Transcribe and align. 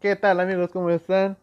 ¿Qué 0.00 0.16
tal 0.16 0.40
amigos? 0.40 0.70
¿Cómo 0.72 0.88
están? 0.88 1.36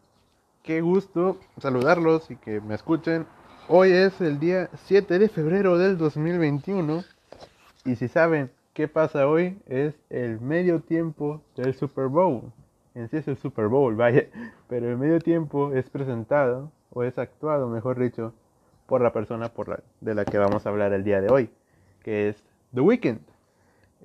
Qué 0.64 0.80
gusto 0.80 1.38
saludarlos 1.62 2.28
y 2.28 2.34
que 2.34 2.60
me 2.60 2.74
escuchen. 2.74 3.24
Hoy 3.68 3.92
es 3.92 4.20
el 4.20 4.40
día 4.40 4.68
7 4.86 5.20
de 5.20 5.28
febrero 5.28 5.78
del 5.78 5.96
2021 5.96 7.04
y 7.84 7.94
si 7.94 8.08
saben 8.08 8.50
qué 8.74 8.88
pasa 8.88 9.28
hoy 9.28 9.56
es 9.68 9.94
el 10.10 10.40
medio 10.40 10.80
tiempo 10.80 11.40
del 11.54 11.72
Super 11.72 12.08
Bowl. 12.08 12.52
En 12.96 13.08
sí 13.08 13.18
es 13.18 13.28
el 13.28 13.36
Super 13.36 13.68
Bowl, 13.68 13.94
vaya, 13.96 14.24
pero 14.68 14.90
el 14.90 14.98
medio 14.98 15.20
tiempo 15.20 15.72
es 15.72 15.88
presentado 15.88 16.72
o 16.90 17.04
es 17.04 17.16
actuado, 17.16 17.68
mejor 17.68 17.96
dicho, 18.00 18.34
por 18.86 19.00
la 19.00 19.12
persona 19.12 19.50
por 19.50 19.68
la, 19.68 19.78
de 20.00 20.16
la 20.16 20.24
que 20.24 20.36
vamos 20.36 20.66
a 20.66 20.70
hablar 20.70 20.92
el 20.92 21.04
día 21.04 21.20
de 21.20 21.30
hoy, 21.30 21.48
que 22.02 22.30
es 22.30 22.42
The 22.74 22.80
Weeknd. 22.80 23.20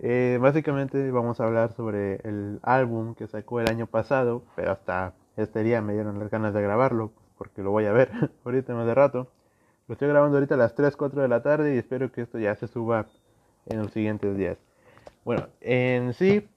Eh, 0.01 0.39
básicamente 0.41 1.11
vamos 1.11 1.39
a 1.39 1.45
hablar 1.45 1.73
sobre 1.73 2.15
el 2.27 2.59
álbum 2.63 3.13
que 3.13 3.27
sacó 3.27 3.59
el 3.59 3.69
año 3.69 3.85
pasado, 3.87 4.43
pero 4.55 4.71
hasta 4.71 5.13
este 5.37 5.63
día 5.63 5.81
me 5.81 5.93
dieron 5.93 6.19
las 6.19 6.31
ganas 6.31 6.53
de 6.53 6.61
grabarlo, 6.61 7.11
porque 7.37 7.61
lo 7.61 7.71
voy 7.71 7.85
a 7.85 7.91
ver 7.91 8.09
ahorita 8.45 8.73
más 8.73 8.87
de 8.87 8.95
rato. 8.95 9.27
Lo 9.87 9.93
estoy 9.93 10.07
grabando 10.07 10.37
ahorita 10.37 10.55
a 10.55 10.57
las 10.57 10.75
3, 10.75 10.95
4 10.95 11.21
de 11.21 11.27
la 11.27 11.43
tarde 11.43 11.75
y 11.75 11.77
espero 11.77 12.11
que 12.11 12.21
esto 12.21 12.39
ya 12.39 12.55
se 12.55 12.67
suba 12.67 13.05
en 13.67 13.79
los 13.79 13.91
siguientes 13.91 14.35
días. 14.37 14.57
Bueno, 15.25 15.47
en 15.61 16.13
sí 16.13 16.47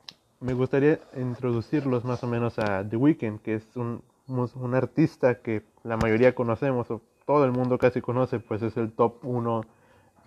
me 0.40 0.54
gustaría 0.54 1.00
introducirlos 1.16 2.04
más 2.04 2.22
o 2.22 2.26
menos 2.26 2.58
a 2.58 2.88
The 2.88 2.96
Weeknd, 2.96 3.40
que 3.40 3.56
es 3.56 3.76
un, 3.76 4.02
un 4.28 4.74
artista 4.74 5.40
que 5.40 5.62
la 5.82 5.96
mayoría 5.96 6.34
conocemos, 6.34 6.90
o 6.90 7.02
todo 7.26 7.44
el 7.44 7.52
mundo 7.52 7.78
casi 7.78 8.00
conoce, 8.00 8.38
pues 8.38 8.62
es 8.62 8.76
el 8.76 8.92
top 8.92 9.24
1 9.24 9.62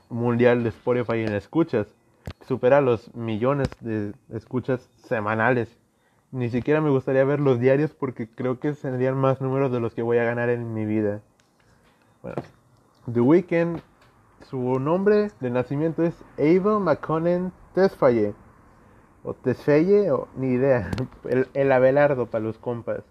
mundial 0.10 0.64
de 0.64 0.70
Spotify 0.70 1.20
en 1.20 1.34
escuchas 1.34 1.88
supera 2.48 2.82
los 2.82 3.14
millones 3.16 3.70
de 3.80 4.14
escuchas 4.34 4.90
semanales. 5.08 5.78
Ni 6.32 6.50
siquiera 6.50 6.82
me 6.82 6.90
gustaría 6.90 7.24
ver 7.24 7.40
los 7.40 7.60
diarios 7.60 7.92
porque 7.92 8.30
creo 8.30 8.60
que 8.60 8.74
serían 8.74 9.18
más 9.18 9.42
números 9.42 9.72
de 9.72 9.80
los 9.80 9.94
que 9.94 10.02
voy 10.02 10.18
a 10.18 10.24
ganar 10.24 10.50
en 10.50 10.74
mi 10.74 10.86
vida. 10.86 11.22
Bueno, 12.22 12.42
The 13.12 13.22
Weeknd, 13.22 13.80
su 14.50 14.80
nombre 14.80 15.32
de 15.40 15.50
nacimiento 15.50 16.04
es 16.04 16.16
Abel 16.38 16.80
McConnell 16.80 17.52
Tesfaye. 17.74 18.34
O 19.24 19.34
Tesfaye, 19.34 20.12
o 20.12 20.28
ni 20.36 20.50
idea. 20.50 20.92
El, 21.30 21.48
el 21.54 21.72
Abelardo 21.72 22.28
para 22.28 22.44
los 22.44 22.58
compas. 22.58 23.04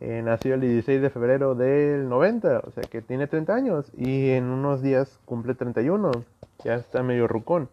Eh, 0.00 0.20
nació 0.22 0.54
el 0.54 0.60
16 0.60 1.00
de 1.00 1.08
febrero 1.10 1.54
del 1.54 2.08
90, 2.08 2.64
o 2.66 2.70
sea 2.70 2.82
que 2.82 3.00
tiene 3.00 3.26
30 3.26 3.54
años. 3.54 3.92
Y 3.96 4.30
en 4.30 4.44
unos 4.44 4.82
días 4.82 5.18
cumple 5.24 5.54
31. 5.54 6.10
Ya 6.64 6.74
está 6.74 7.02
medio 7.02 7.26
rucón. 7.26 7.68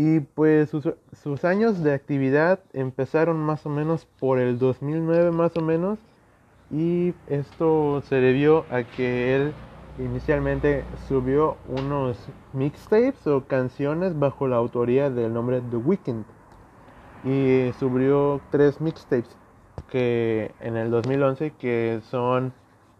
Y 0.00 0.20
pues 0.20 0.70
sus, 0.70 1.44
años 1.44 1.82
de 1.82 1.92
actividad 1.92 2.60
empezaron 2.72 3.36
más 3.36 3.66
o 3.66 3.68
menos 3.68 4.06
por 4.20 4.38
el 4.38 4.56
2009 4.56 5.32
más 5.32 5.56
o 5.56 5.60
menos. 5.60 5.98
Y 6.70 7.14
esto 7.26 8.00
se 8.02 8.14
debió 8.20 8.64
a 8.70 8.84
que 8.84 9.34
él 9.34 9.52
inicialmente 9.98 10.84
subió 11.08 11.56
unos 11.68 12.16
mixtapes 12.52 13.26
o 13.26 13.42
canciones 13.48 14.16
bajo 14.16 14.46
la 14.46 14.54
autoría 14.54 15.10
del 15.10 15.34
nombre 15.34 15.60
The 15.68 15.78
Weeknd. 15.78 16.24
Y 17.24 17.72
subió 17.80 18.40
tres 18.52 18.80
mixtapes 18.80 19.36
que 19.90 20.52
en 20.60 20.76
el 20.76 20.92
2011 20.92 21.54
que 21.58 22.02
son 22.08 22.52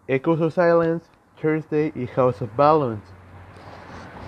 Echoes 0.09 0.41
of 0.41 0.53
Silence, 0.53 1.07
Thursday 1.41 1.93
y 1.95 2.09
House 2.09 2.43
of 2.43 2.51
Balance. 2.57 3.07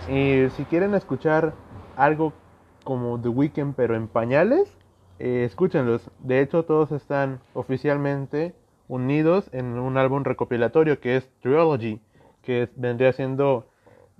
Y 0.08 0.48
si 0.50 0.64
quieren 0.66 0.94
escuchar 0.94 1.52
algo 1.96 2.32
como 2.84 3.20
The 3.20 3.28
Weeknd, 3.28 3.74
pero 3.74 3.94
en 3.94 4.08
pañales, 4.08 4.76
eh, 5.18 5.44
escúchenlos. 5.44 6.10
De 6.18 6.40
hecho, 6.40 6.64
todos 6.64 6.92
están 6.92 7.40
oficialmente 7.54 8.54
unidos 8.88 9.48
en 9.52 9.78
un 9.78 9.96
álbum 9.98 10.24
recopilatorio 10.24 11.00
que 11.00 11.16
es 11.16 11.28
Trilogy, 11.40 12.00
que 12.42 12.68
vendría 12.76 13.12
siendo 13.12 13.68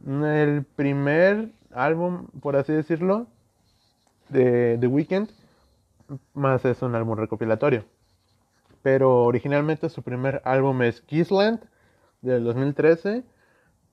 el 0.07 0.65
primer 0.77 1.53
álbum, 1.73 2.27
por 2.41 2.57
así 2.57 2.73
decirlo, 2.73 3.27
de 4.29 4.79
The 4.81 4.87
Weeknd, 4.87 5.29
más 6.35 6.65
es 6.65 6.83
un 6.83 6.95
álbum 6.95 7.17
recopilatorio. 7.17 7.85
Pero 8.83 9.25
originalmente 9.25 9.89
su 9.89 10.03
primer 10.03 10.41
álbum 10.45 10.83
es 10.83 11.01
Kissland 11.03 11.61
del 12.23 12.45
2013 12.45 13.25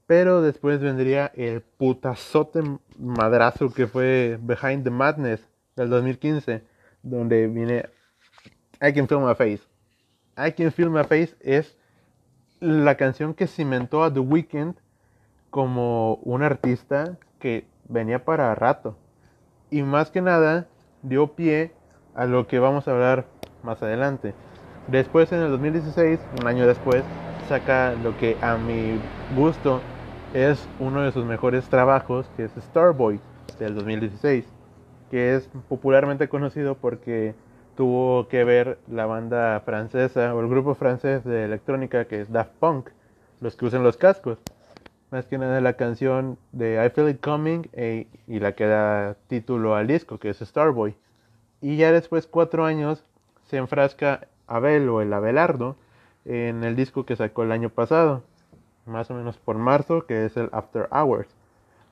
pero 0.07 0.41
después 0.41 0.79
vendría 0.79 1.31
el 1.35 1.61
putazote 1.61 2.63
madrazo 2.97 3.71
que 3.73 3.87
fue 3.87 4.39
Behind 4.41 4.83
the 4.85 4.89
Madness 4.89 5.45
del 5.75 5.89
2015, 5.89 6.63
donde 7.03 7.47
viene 7.47 7.89
I 8.81 8.93
Can 8.93 9.07
Feel 9.07 9.21
My 9.21 9.35
Face. 9.35 9.61
I 10.37 10.53
Can 10.53 10.71
Feel 10.71 10.89
My 10.89 11.03
Face 11.03 11.35
es 11.41 11.77
la 12.61 12.95
canción 12.95 13.33
que 13.33 13.47
cimentó 13.47 14.03
a 14.03 14.11
The 14.11 14.21
Weeknd 14.21 14.75
como 15.49 16.15
un 16.23 16.41
artista 16.41 17.17
que 17.39 17.67
venía 17.89 18.23
para 18.23 18.55
rato. 18.55 18.97
Y 19.69 19.83
más 19.83 20.09
que 20.09 20.21
nada 20.21 20.67
dio 21.03 21.35
pie 21.35 21.73
a 22.15 22.25
lo 22.25 22.47
que 22.47 22.59
vamos 22.59 22.87
a 22.87 22.91
hablar 22.91 23.25
más 23.61 23.83
adelante. 23.83 24.33
Después 24.87 25.33
en 25.33 25.39
el 25.39 25.51
2016, 25.51 26.19
un 26.39 26.47
año 26.47 26.65
después, 26.65 27.03
saca 27.49 27.93
lo 27.93 28.17
que 28.17 28.37
a 28.41 28.57
mi 28.57 28.99
gusto 29.35 29.81
es 30.37 30.69
uno 30.79 31.01
de 31.01 31.11
sus 31.11 31.25
mejores 31.25 31.67
trabajos, 31.67 32.29
que 32.37 32.43
es 32.43 32.51
Starboy 32.59 33.19
del 33.57 33.73
2016, 33.73 34.45
que 35.09 35.33
es 35.35 35.49
popularmente 35.67 36.29
conocido 36.29 36.75
porque 36.75 37.33
tuvo 37.75 38.27
que 38.27 38.43
ver 38.43 38.77
la 38.87 39.07
banda 39.07 39.59
francesa 39.61 40.35
o 40.35 40.41
el 40.41 40.47
grupo 40.47 40.75
francés 40.75 41.23
de 41.23 41.43
electrónica 41.43 42.05
que 42.05 42.21
es 42.21 42.31
Daft 42.31 42.51
Punk, 42.59 42.89
los 43.41 43.55
que 43.55 43.65
usan 43.65 43.81
los 43.81 43.97
cascos. 43.97 44.37
Más 45.09 45.25
que 45.25 45.39
nada 45.39 45.59
la 45.59 45.73
canción 45.73 46.37
de 46.51 46.85
I 46.85 46.91
Feel 46.91 47.09
It 47.09 47.19
Coming 47.19 47.69
e, 47.73 48.05
y 48.27 48.39
la 48.39 48.51
que 48.51 48.67
da 48.67 49.15
título 49.27 49.73
al 49.73 49.87
disco, 49.87 50.19
que 50.19 50.29
es 50.29 50.37
Starboy. 50.37 50.95
Y 51.61 51.77
ya 51.77 51.91
después, 51.91 52.27
cuatro 52.27 52.63
años, 52.63 53.03
se 53.47 53.57
enfrasca 53.57 54.27
Abel 54.45 54.87
o 54.89 55.01
el 55.01 55.11
Abelardo 55.13 55.77
en 56.25 56.63
el 56.63 56.75
disco 56.75 57.07
que 57.07 57.15
sacó 57.15 57.41
el 57.41 57.51
año 57.51 57.69
pasado, 57.69 58.21
más 58.87 59.11
o 59.11 59.13
menos 59.13 59.37
por 59.37 59.57
marzo, 59.57 60.05
que 60.05 60.25
es 60.25 60.37
el 60.37 60.49
After 60.51 60.87
Hours. 60.91 61.27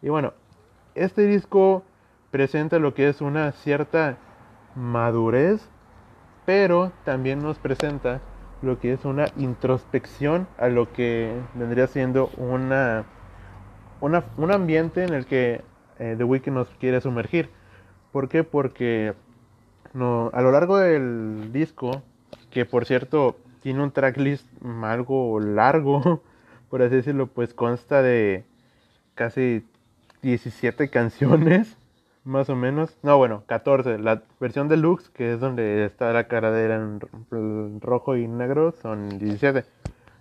Y 0.02 0.10
bueno, 0.10 0.34
este 0.96 1.26
disco 1.28 1.84
presenta 2.32 2.80
lo 2.80 2.94
que 2.94 3.10
es 3.10 3.22
una 3.22 3.52
cierta 3.52 4.18
madurez, 4.76 5.70
pero 6.46 6.92
también 7.04 7.42
nos 7.42 7.60
presenta 7.60 8.22
lo 8.62 8.80
que 8.80 8.94
es 8.94 9.06
una 9.06 9.26
introspección 9.38 10.48
a 10.58 10.68
lo 10.68 10.92
que 10.92 11.34
vendría 11.54 11.88
siendo 11.88 12.30
una, 12.38 13.06
un 14.02 14.52
ambiente 14.52 15.04
en 15.04 15.14
el 15.14 15.26
que 15.26 15.62
eh, 16.00 16.16
The 16.18 16.24
Weeknd 16.24 16.54
nos 16.54 16.70
quiere 16.80 17.02
sumergir. 17.02 17.50
¿Por 18.12 18.30
qué? 18.30 18.44
Porque 18.44 19.14
no, 19.94 20.30
a 20.34 20.42
lo 20.42 20.52
largo 20.52 20.78
del 20.78 21.52
disco, 21.52 22.02
que 22.50 22.66
por 22.66 22.86
cierto 22.86 23.38
tiene 23.62 23.82
un 23.82 23.92
tracklist 23.92 24.48
algo 24.84 25.40
largo, 25.40 26.22
por 26.76 26.84
así 26.84 26.96
decirlo, 26.96 27.28
pues 27.28 27.54
consta 27.54 28.02
de 28.02 28.44
casi 29.14 29.66
17 30.24 30.90
canciones, 30.92 31.78
más 32.26 32.50
o 32.50 32.56
menos. 32.58 32.98
No, 33.02 33.18
bueno, 33.18 33.44
14. 33.46 33.98
La 33.98 34.24
versión 34.42 34.68
deluxe, 34.68 35.10
que 35.12 35.32
es 35.32 35.40
donde 35.40 35.86
está 35.86 36.12
la 36.12 36.28
caradera 36.28 36.76
en 36.76 37.80
rojo 37.80 38.18
y 38.18 38.28
negro, 38.28 38.74
son 38.74 39.08
17. 39.20 39.64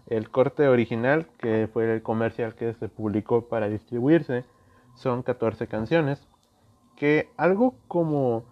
El 0.07 0.31
corte 0.31 0.69
original, 0.69 1.27
que 1.39 1.69
fue 1.73 1.93
el 1.93 2.03
comercial 2.03 2.55
que 2.55 2.73
se 2.75 2.89
publicó 2.89 3.49
para 3.49 3.69
distribuirse, 3.69 4.45
son 4.95 5.25
14 5.25 5.67
canciones. 5.67 6.25
Que 6.95 7.31
algo 7.37 7.75
como 7.89 8.45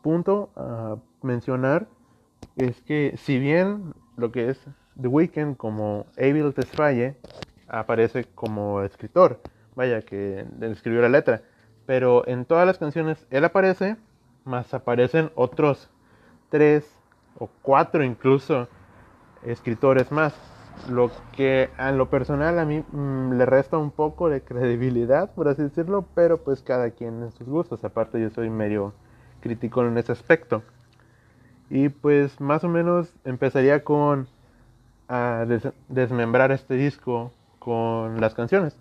punto 0.00 0.48
a 0.56 0.96
mencionar 1.20 1.88
es 2.56 2.80
que 2.80 3.18
si 3.18 3.38
bien 3.38 3.92
lo 4.16 4.32
que 4.32 4.48
es 4.48 4.66
The 5.00 5.08
Weeknd 5.08 5.56
como 5.56 6.06
Abel 6.18 6.52
Tesfaye 6.54 7.16
aparece 7.70 8.24
como 8.34 8.82
escritor, 8.82 9.40
vaya, 9.74 10.02
que 10.02 10.44
escribió 10.60 11.00
la 11.00 11.08
letra. 11.08 11.42
Pero 11.86 12.26
en 12.26 12.44
todas 12.44 12.66
las 12.66 12.78
canciones 12.78 13.26
él 13.30 13.44
aparece, 13.44 13.96
más 14.44 14.74
aparecen 14.74 15.30
otros 15.34 15.90
tres 16.50 16.84
o 17.38 17.48
cuatro 17.62 18.04
incluso 18.04 18.68
escritores 19.44 20.12
más. 20.12 20.34
Lo 20.88 21.10
que 21.36 21.68
en 21.78 21.98
lo 21.98 22.08
personal 22.08 22.58
a 22.58 22.64
mí 22.64 22.82
mm, 22.90 23.32
le 23.32 23.44
resta 23.44 23.76
un 23.76 23.90
poco 23.90 24.28
de 24.28 24.40
credibilidad, 24.40 25.30
por 25.34 25.48
así 25.48 25.62
decirlo, 25.62 26.06
pero 26.14 26.38
pues 26.38 26.62
cada 26.62 26.90
quien 26.90 27.22
en 27.22 27.32
sus 27.32 27.48
gustos. 27.48 27.84
Aparte 27.84 28.20
yo 28.20 28.30
soy 28.30 28.50
medio 28.50 28.94
crítico 29.40 29.84
en 29.84 29.98
ese 29.98 30.12
aspecto. 30.12 30.62
Y 31.68 31.88
pues 31.88 32.40
más 32.40 32.64
o 32.64 32.68
menos 32.68 33.14
empezaría 33.24 33.84
con 33.84 34.26
a 35.08 35.44
desmembrar 35.88 36.52
este 36.52 36.74
disco 36.74 37.32
con 37.60 38.20
las 38.20 38.34
canciones. 38.34 38.76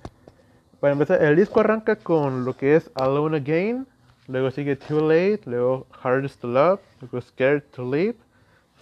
Para 0.80 0.94
empezar, 0.94 1.22
el 1.22 1.36
disco 1.36 1.60
arranca 1.60 1.98
con 1.98 2.46
lo 2.46 2.58
que 2.58 2.76
es 2.76 2.90
Alone 2.96 3.38
Again, 3.38 3.86
luego 4.28 4.50
sigue 4.50 4.76
Too 4.76 5.02
Late, 5.02 5.42
luego 5.46 5.86
Hardest 6.02 6.42
to 6.42 6.48
Love, 6.48 6.80
luego 7.02 7.22
Scared 7.22 7.64
to 7.76 7.84
Live, 7.84 8.16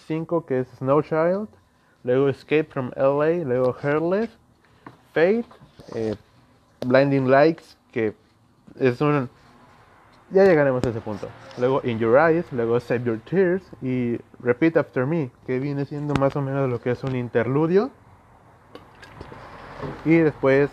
5 0.06 0.46
que 0.46 0.60
es 0.60 0.68
Snow 0.78 1.02
Child, 1.02 1.50
luego 2.04 2.30
Escape 2.30 2.66
from 2.66 2.92
LA, 2.96 3.44
luego 3.44 3.76
Hairless, 3.82 4.30
Fate, 5.14 5.46
eh, 5.96 6.16
Blinding 6.86 7.30
Lights, 7.30 7.76
que 7.92 8.14
es 8.80 9.02
un... 9.02 9.30
Ya 10.30 10.44
llegaremos 10.44 10.84
a 10.84 10.90
ese 10.90 11.00
punto. 11.00 11.28
Luego 11.58 11.82
In 11.84 12.00
Your 12.00 12.18
Eyes, 12.18 12.46
luego 12.52 12.80
Save 12.80 13.04
Your 13.04 13.20
Tears 13.20 13.64
y 13.82 14.18
Repeat 14.40 14.78
After 14.78 15.06
Me, 15.06 15.32
que 15.48 15.58
viene 15.60 15.86
siendo 15.86 16.14
más 16.16 16.36
o 16.36 16.42
menos 16.42 16.70
lo 16.70 16.82
que 16.82 16.92
es 16.92 17.04
un 17.04 17.16
interludio. 17.16 17.90
Y 20.08 20.20
después 20.20 20.70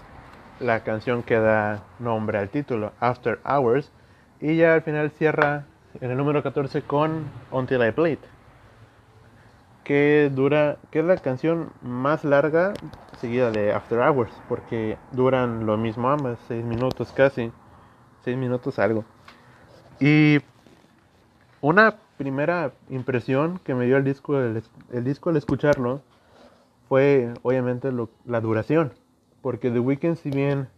la 0.61 0.85
canción 0.85 1.25
que 1.25 1.35
da 1.35 1.83
nombre 1.99 2.39
al 2.39 2.51
título, 2.51 2.93
After 3.01 3.41
Hours. 3.45 3.91
Y 4.41 4.55
ya 4.55 4.75
al 4.75 4.83
final 4.83 5.11
cierra 5.11 5.65
en 6.01 6.13
el 6.13 6.17
número 6.17 6.41
14 6.45 6.83
con 6.83 7.25
Until 7.51 7.83
I 7.83 7.91
Bleed. 7.91 8.19
Que 9.83 10.31
dura, 10.33 10.77
que 10.93 11.01
es 11.01 11.05
la 11.05 11.17
canción 11.17 11.73
más 11.83 12.23
larga 12.23 12.75
seguida 13.21 13.51
de 13.51 13.73
After 13.73 13.99
Hours, 13.99 14.31
porque 14.49 14.99
duran 15.11 15.67
lo 15.67 15.77
mismo 15.79 16.09
ambas, 16.11 16.39
6 16.47 16.65
minutos 16.65 17.13
casi, 17.13 17.51
6 18.23 18.37
minutos 18.37 18.79
algo. 18.79 19.05
Y 19.99 20.39
una 21.61 21.97
primera 22.19 22.71
impresión 22.89 23.59
que 23.65 23.75
me 23.75 23.87
dio 23.87 23.97
el 23.97 24.05
disco, 24.05 24.39
el, 24.39 24.63
disco 25.03 25.31
al 25.31 25.39
escucharlo, 25.39 26.03
fue 26.89 27.35
obviamente 27.43 27.91
la 28.27 28.41
duración 28.41 28.93
porque 29.45 29.71
The 29.71 29.79
Weeknd 29.79 30.17
si 30.17 30.31
bien 30.31 30.69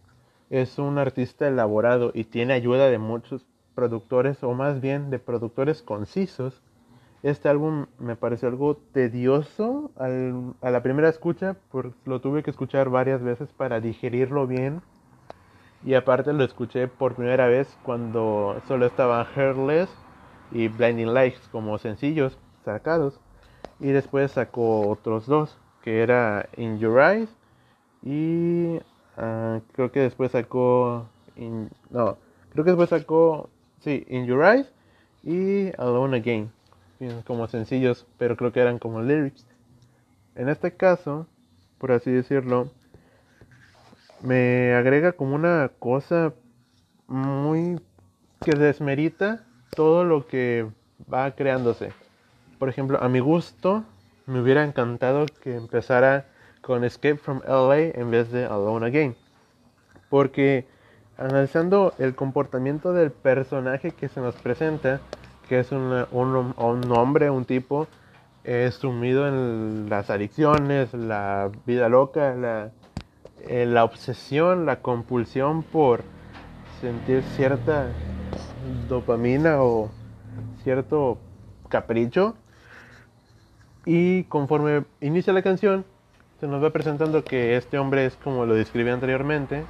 es 0.49 0.77
un 0.77 0.97
artista 0.97 1.47
elaborado 1.47 2.11
y 2.13 2.25
tiene 2.25 2.51
ayuda 2.51 2.89
de 2.89 2.97
muchos 2.97 3.45
productores 3.75 4.43
o 4.43 4.53
más 4.55 4.81
bien 4.81 5.09
de 5.09 5.19
productores 5.19 5.81
concisos, 5.81 6.61
este 7.23 7.47
álbum 7.47 7.85
me 7.97 8.17
pareció 8.17 8.49
algo 8.49 8.75
tedioso 8.75 9.91
a 9.95 10.69
la 10.69 10.83
primera 10.83 11.07
escucha, 11.07 11.55
porque 11.71 11.95
lo 12.03 12.19
tuve 12.19 12.43
que 12.43 12.49
escuchar 12.49 12.89
varias 12.89 13.23
veces 13.23 13.47
para 13.53 13.79
digerirlo 13.79 14.47
bien. 14.47 14.81
Y 15.85 15.93
aparte 15.93 16.33
lo 16.33 16.43
escuché 16.43 16.89
por 16.89 17.15
primera 17.15 17.47
vez 17.47 17.73
cuando 17.83 18.61
solo 18.67 18.85
estaban 18.85 19.27
Hairless 19.33 19.89
y 20.51 20.67
Blinding 20.67 21.13
Lights 21.13 21.47
como 21.53 21.77
sencillos 21.77 22.37
sacados. 22.65 23.21
Y 23.79 23.91
después 23.91 24.31
sacó 24.31 24.89
otros 24.89 25.25
dos, 25.25 25.57
que 25.81 26.01
era 26.01 26.49
In 26.57 26.79
Your 26.79 26.99
Eyes 26.99 27.36
y 28.07 28.79
ah, 29.17 29.59
creo 29.73 29.91
que 29.91 29.99
después 29.99 30.31
sacó. 30.31 31.09
no, 31.89 32.17
creo 32.53 32.63
que 32.63 32.71
después 32.71 32.89
sacó. 32.89 33.49
Sí, 33.81 34.05
In 34.07 34.25
Your 34.25 34.43
Eyes 34.45 34.71
y 35.23 35.71
Alone 35.77 36.17
Again. 36.17 36.51
Como 37.25 37.47
sencillos, 37.47 38.07
pero 38.17 38.37
creo 38.37 38.53
que 38.53 38.61
eran 38.61 38.79
como 38.79 39.01
lyrics. 39.01 39.45
En 40.35 40.47
este 40.47 40.71
caso, 40.71 41.27
por 41.79 41.91
así 41.91 42.09
decirlo, 42.09 42.71
me 44.23 44.73
agrega 44.73 45.11
como 45.11 45.35
una 45.35 45.69
cosa 45.77 46.33
muy 47.07 47.79
que 48.39 48.53
desmerita 48.53 49.45
todo 49.75 50.05
lo 50.05 50.27
que 50.27 50.65
va 51.13 51.31
creándose. 51.31 51.91
Por 52.57 52.69
ejemplo, 52.69 52.99
a 53.03 53.09
mi 53.09 53.19
gusto, 53.19 53.83
me 54.25 54.41
hubiera 54.41 54.63
encantado 54.63 55.25
que 55.43 55.55
empezara 55.55 56.25
con 56.67 56.83
Escape 56.83 57.15
from 57.15 57.41
LA 57.47 57.93
en 57.95 58.11
vez 58.11 58.29
de 58.29 58.45
Alone 58.45 58.87
Again. 58.87 59.15
Porque 60.09 60.67
analizando 61.17 61.93
el 61.97 62.13
comportamiento 62.13 62.91
del 62.91 63.11
personaje 63.11 63.91
que 63.91 64.09
se 64.09 64.19
nos 64.19 64.35
presenta, 64.35 64.99
que 65.47 65.59
es 65.59 65.71
un, 65.71 66.05
un, 66.11 66.91
hombre, 66.91 67.29
un 67.29 67.45
tipo 67.45 67.87
eh, 68.43 68.69
sumido 68.77 69.29
en 69.29 69.89
las 69.89 70.09
adicciones, 70.09 70.93
la 70.93 71.49
vida 71.65 71.87
loca, 71.87 72.35
la, 72.35 72.71
eh, 73.47 73.65
la 73.65 73.85
obsesión, 73.85 74.65
la 74.65 74.81
compulsión 74.81 75.63
por 75.63 76.03
sentir 76.81 77.23
cierta 77.37 77.87
dopamina 78.89 79.61
o 79.63 79.89
cierto 80.63 81.17
capricho. 81.69 82.35
Y 83.85 84.25
conforme 84.25 84.83
inicia 84.99 85.31
la 85.31 85.41
canción, 85.41 85.85
se 86.39 86.47
nos 86.47 86.63
va 86.63 86.69
presentando 86.69 87.23
que 87.23 87.57
este 87.57 87.79
hombre 87.79 88.05
es 88.05 88.15
como 88.15 88.45
lo 88.45 88.53
describí 88.53 88.89
anteriormente 88.89 89.63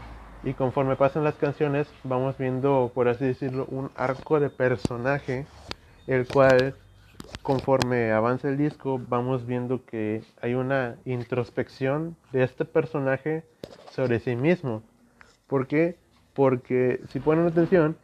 y 0.44 0.54
conforme 0.54 0.98
pasan 0.98 1.24
las 1.24 1.36
canciones 1.36 1.88
vamos 2.04 2.38
viendo, 2.38 2.92
por 2.94 3.08
así 3.08 3.26
decirlo, 3.26 3.66
un 3.70 3.90
arco 3.96 4.40
de 4.40 4.50
personaje, 4.50 5.46
el 6.08 6.28
cual 6.28 6.76
conforme 7.42 8.12
avanza 8.12 8.50
el 8.50 8.58
disco 8.58 9.02
vamos 9.08 9.46
viendo 9.46 9.86
que 9.86 10.24
hay 10.42 10.56
una 10.56 10.98
introspección 11.06 12.18
de 12.34 12.44
este 12.44 12.66
personaje 12.66 13.44
sobre 13.92 14.20
sí 14.20 14.36
mismo. 14.36 14.84
¿Por 15.48 15.68
qué? 15.68 15.98
Porque 16.34 17.00
si 17.10 17.22
ponen 17.22 17.48
atención, 17.48 17.98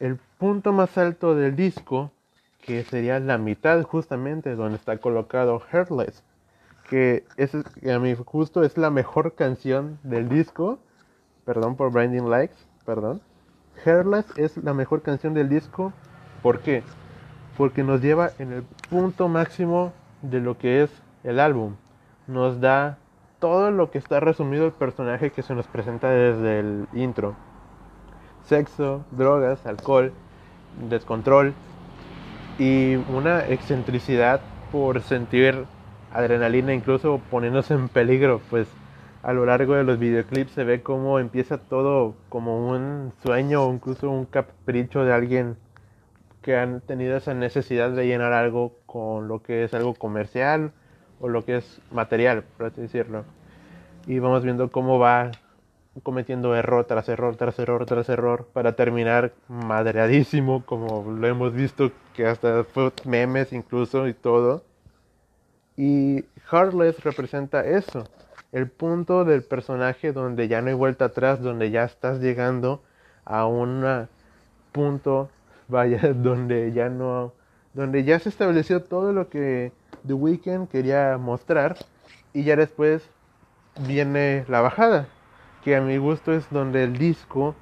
el 0.00 0.18
punto 0.38 0.72
más 0.72 0.98
alto 0.98 1.34
del 1.34 1.56
disco, 1.56 2.12
que 2.60 2.84
sería 2.84 3.18
la 3.20 3.38
mitad 3.38 3.82
justamente 3.82 4.54
donde 4.54 4.76
está 4.76 4.98
colocado 4.98 5.62
Heartless, 5.72 6.22
que, 6.88 7.24
es, 7.36 7.54
a 7.54 7.98
mi 7.98 8.14
gusto 8.14 8.62
es 8.62 8.76
la 8.78 8.90
mejor 8.90 9.34
canción 9.34 9.98
del 10.02 10.28
disco. 10.28 10.78
Perdón 11.44 11.76
por 11.76 11.92
Branding 11.92 12.28
Likes, 12.28 12.56
perdón. 12.84 13.20
Hairless 13.84 14.26
es 14.36 14.56
la 14.56 14.74
mejor 14.74 15.02
canción 15.02 15.34
del 15.34 15.48
disco. 15.48 15.92
¿Por 16.42 16.60
qué? 16.60 16.82
Porque 17.56 17.82
nos 17.82 18.00
lleva 18.00 18.30
en 18.38 18.52
el 18.52 18.62
punto 18.88 19.28
máximo 19.28 19.92
de 20.22 20.40
lo 20.40 20.58
que 20.58 20.82
es 20.82 20.90
el 21.24 21.40
álbum. 21.40 21.76
Nos 22.26 22.60
da 22.60 22.98
todo 23.38 23.70
lo 23.70 23.90
que 23.90 23.98
está 23.98 24.20
resumido 24.20 24.66
el 24.66 24.72
personaje 24.72 25.30
que 25.30 25.42
se 25.42 25.54
nos 25.54 25.66
presenta 25.66 26.10
desde 26.10 26.60
el 26.60 26.88
intro. 26.94 27.36
Sexo, 28.44 29.04
drogas, 29.10 29.66
alcohol, 29.66 30.12
descontrol 30.88 31.54
y 32.58 32.96
una 33.12 33.46
excentricidad 33.46 34.40
por 34.72 35.02
sentir 35.02 35.66
adrenalina, 36.16 36.72
incluso 36.72 37.20
poniéndose 37.30 37.74
en 37.74 37.88
peligro, 37.88 38.40
pues 38.48 38.66
a 39.22 39.32
lo 39.32 39.44
largo 39.44 39.74
de 39.74 39.84
los 39.84 39.98
videoclips 39.98 40.52
se 40.52 40.64
ve 40.64 40.82
cómo 40.82 41.18
empieza 41.18 41.58
todo 41.58 42.14
como 42.28 42.68
un 42.70 43.12
sueño 43.22 43.64
o 43.64 43.72
incluso 43.72 44.10
un 44.10 44.24
capricho 44.24 45.04
de 45.04 45.12
alguien 45.12 45.56
que 46.42 46.56
han 46.56 46.80
tenido 46.80 47.16
esa 47.16 47.34
necesidad 47.34 47.90
de 47.90 48.06
llenar 48.06 48.32
algo 48.32 48.72
con 48.86 49.28
lo 49.28 49.42
que 49.42 49.64
es 49.64 49.74
algo 49.74 49.94
comercial 49.94 50.72
o 51.20 51.28
lo 51.28 51.44
que 51.44 51.56
es 51.56 51.80
material, 51.90 52.44
por 52.56 52.66
así 52.66 52.82
decirlo. 52.82 53.24
Y 54.06 54.18
vamos 54.20 54.44
viendo 54.44 54.70
cómo 54.70 54.98
va 54.98 55.32
cometiendo 56.02 56.54
error 56.54 56.84
tras 56.84 57.08
error 57.08 57.36
tras 57.36 57.58
error 57.58 57.86
tras 57.86 58.08
error 58.10 58.46
para 58.52 58.76
terminar 58.76 59.32
madreadísimo 59.48 60.62
como 60.66 61.10
lo 61.10 61.26
hemos 61.26 61.54
visto 61.54 61.90
que 62.12 62.26
hasta 62.26 62.64
fue 62.64 62.92
memes 63.06 63.54
incluso 63.54 64.06
y 64.06 64.12
todo 64.12 64.62
y 65.76 66.24
Heartless 66.50 67.02
representa 67.04 67.64
eso, 67.64 68.04
el 68.52 68.68
punto 68.68 69.24
del 69.24 69.42
personaje 69.42 70.12
donde 70.12 70.48
ya 70.48 70.62
no 70.62 70.68
hay 70.68 70.74
vuelta 70.74 71.06
atrás, 71.06 71.42
donde 71.42 71.70
ya 71.70 71.84
estás 71.84 72.20
llegando 72.20 72.82
a 73.24 73.46
un 73.46 74.08
punto, 74.72 75.30
vaya, 75.68 76.12
donde 76.14 76.72
ya 76.72 76.88
no, 76.88 77.32
donde 77.74 78.04
ya 78.04 78.18
se 78.18 78.28
estableció 78.28 78.82
todo 78.82 79.12
lo 79.12 79.28
que 79.28 79.72
The 80.06 80.14
Weeknd 80.14 80.68
quería 80.68 81.18
mostrar 81.18 81.76
y 82.32 82.44
ya 82.44 82.56
después 82.56 83.02
viene 83.86 84.44
la 84.48 84.60
bajada, 84.60 85.08
que 85.62 85.76
a 85.76 85.80
mi 85.80 85.98
gusto 85.98 86.32
es 86.32 86.48
donde 86.50 86.84
el 86.84 86.96
disco 86.96 87.54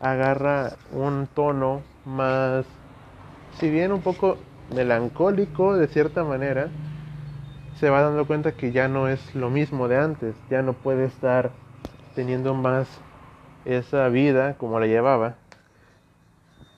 agarra 0.00 0.72
un 0.90 1.28
tono 1.32 1.82
más, 2.04 2.66
si 3.58 3.70
bien 3.70 3.92
un 3.92 4.02
poco 4.02 4.36
melancólico 4.74 5.76
de 5.76 5.86
cierta 5.86 6.24
manera, 6.24 6.70
se 7.76 7.90
va 7.90 8.02
dando 8.02 8.26
cuenta 8.26 8.52
que 8.52 8.72
ya 8.72 8.88
no 8.88 9.08
es 9.08 9.34
lo 9.34 9.50
mismo 9.50 9.88
de 9.88 9.98
antes, 9.98 10.36
ya 10.50 10.62
no 10.62 10.72
puede 10.72 11.04
estar 11.04 11.50
teniendo 12.14 12.54
más 12.54 13.00
esa 13.64 14.08
vida 14.08 14.54
como 14.54 14.78
la 14.80 14.86
llevaba. 14.86 15.36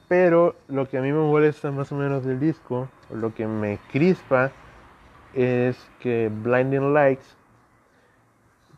Pero 0.09 0.55
lo 0.69 0.89
que 0.89 0.99
a 0.99 1.03
mí 1.03 1.13
me 1.13 1.19
molesta 1.19 1.71
más 1.71 1.91
o 1.93 1.97
menos 1.97 2.25
del 2.25 2.39
disco, 2.39 2.89
lo 3.11 3.35
que 3.35 3.47
me 3.47 3.79
crispa, 3.91 4.53
es 5.33 5.91
que 5.99 6.31
Blinding 6.33 6.95
Lights 6.95 7.37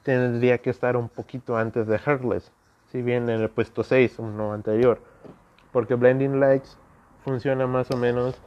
tendría 0.02 0.58
que 0.58 0.70
estar 0.70 0.96
un 0.96 1.08
poquito 1.08 1.56
antes 1.56 1.86
de 1.86 1.98
Heartless, 1.98 2.52
si 2.90 3.02
bien 3.02 3.28
en 3.28 3.40
el 3.40 3.50
puesto 3.50 3.82
6, 3.82 4.18
uno 4.20 4.52
anterior. 4.52 5.00
Porque 5.72 5.96
Blinding 5.96 6.40
Lights 6.40 6.78
funciona 7.24 7.66
más 7.66 7.90
o 7.90 7.96
menos 7.96 8.40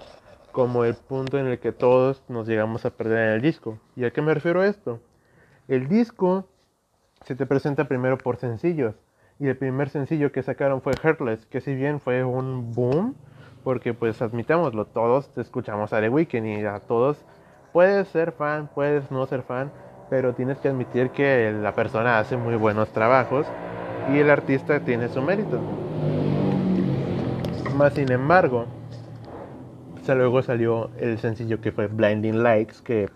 como 0.52 0.84
el 0.84 0.96
punto 0.96 1.38
en 1.38 1.48
el 1.48 1.60
que 1.60 1.72
todos 1.72 2.24
nos 2.28 2.48
llegamos 2.48 2.86
a 2.86 2.90
perder 2.92 3.30
en 3.30 3.34
el 3.36 3.42
disco. 3.42 3.80
¿Y 3.96 4.06
a 4.06 4.12
qué 4.12 4.22
me 4.22 4.34
refiero 4.34 4.62
a 4.62 4.68
esto? 4.68 5.00
El 5.68 5.88
disco 5.88 6.48
se 7.26 7.36
te 7.36 7.46
presenta 7.46 7.88
primero 7.88 8.18
por 8.18 8.38
sencillos. 8.38 8.96
Y 9.40 9.48
el 9.48 9.58
primer 9.58 9.90
sencillo 9.90 10.32
que 10.32 10.44
sacaron 10.44 10.82
fue 10.82 10.94
Heartless, 11.02 11.46
que 11.46 11.62
si 11.62 11.74
bien 11.74 12.00
fue 12.00 12.24
un 12.24 12.74
boom, 12.74 13.16
porque 13.64 13.94
pues 13.94 14.22
admitámoslo, 14.22 14.86
todos 14.86 15.30
escuchamos 15.38 15.94
a 15.94 16.02
The 16.02 16.10
Weeknd 16.10 16.46
y 16.46 16.66
a 16.66 16.80
todos 16.80 17.24
puedes 17.72 18.08
ser 18.10 18.32
fan, 18.34 18.70
puedes 18.74 19.12
no 19.12 19.26
ser 19.28 19.44
fan, 19.44 19.72
pero 20.10 20.34
tienes 20.34 20.58
que 20.58 20.70
admitir 20.70 21.12
que 21.12 21.52
la 21.52 21.76
persona 21.76 22.20
hace 22.20 22.36
muy 22.36 22.56
buenos 22.56 22.90
trabajos 22.90 23.46
y 24.12 24.18
el 24.18 24.30
artista 24.30 24.80
tiene 24.82 25.08
su 25.08 25.22
mérito. 25.22 25.60
Más 27.76 27.94
sin 27.94 28.12
embargo, 28.12 28.66
luego 30.16 30.42
salió 30.42 30.90
el 30.98 31.20
sencillo 31.20 31.62
que 31.62 31.72
fue 31.72 31.88
Blinding 31.88 32.44
Lights, 32.44 32.82
que 32.82 33.10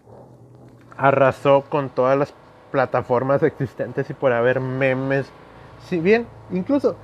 arrasó 0.98 1.64
con 1.70 1.90
todas 1.90 2.18
las 2.18 2.34
plataformas 2.72 3.44
existentes 3.44 4.10
y 4.10 4.14
por 4.14 4.32
haber 4.32 4.60
memes. 4.60 5.30
Si 5.88 6.00
bien, 6.00 6.26
incluso 6.52 6.96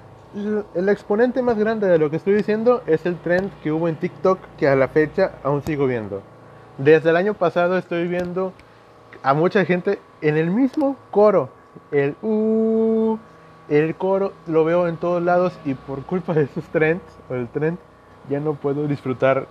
el 0.75 0.89
exponente 0.89 1.41
más 1.41 1.58
grande 1.58 1.88
de 1.88 1.98
lo 1.98 2.10
que 2.10 2.17
estoy 2.17 2.34
diciendo 2.34 2.84
es 2.86 3.05
el 3.05 3.17
trend 3.17 3.51
que 3.63 3.72
hubo 3.72 3.88
en 3.88 3.96
TikTok 3.96 4.39
que 4.58 4.67
a 4.67 4.75
la 4.75 4.88
fecha 4.88 5.31
aún 5.43 5.63
sigo 5.63 5.88
viendo. 5.88 6.22
Desde 6.77 7.10
el 7.10 7.15
año 7.15 7.34
pasado 7.34 7.77
estoy 7.77 8.08
viendo 8.08 8.53
a 9.24 9.34
mucha 9.34 9.65
gente 9.65 10.00
en 10.22 10.38
el 10.38 10.50
mismo 10.50 10.96
coro. 11.12 11.50
El 11.91 12.15
uh, 12.22 13.17
el 13.69 13.96
coro 13.96 14.34
lo 14.48 14.65
veo 14.65 14.88
en 14.88 14.98
todos 14.98 15.22
lados 15.22 15.53
y 15.63 15.75
por 15.75 16.03
culpa 16.03 16.34
de 16.34 16.43
esos 16.43 16.63
trends 16.65 17.03
o 17.29 17.36
el 17.36 17.48
trend 17.48 17.77
ya 18.29 18.39
no 18.39 18.53
puedo 18.53 18.88
disfrutar 18.88 19.48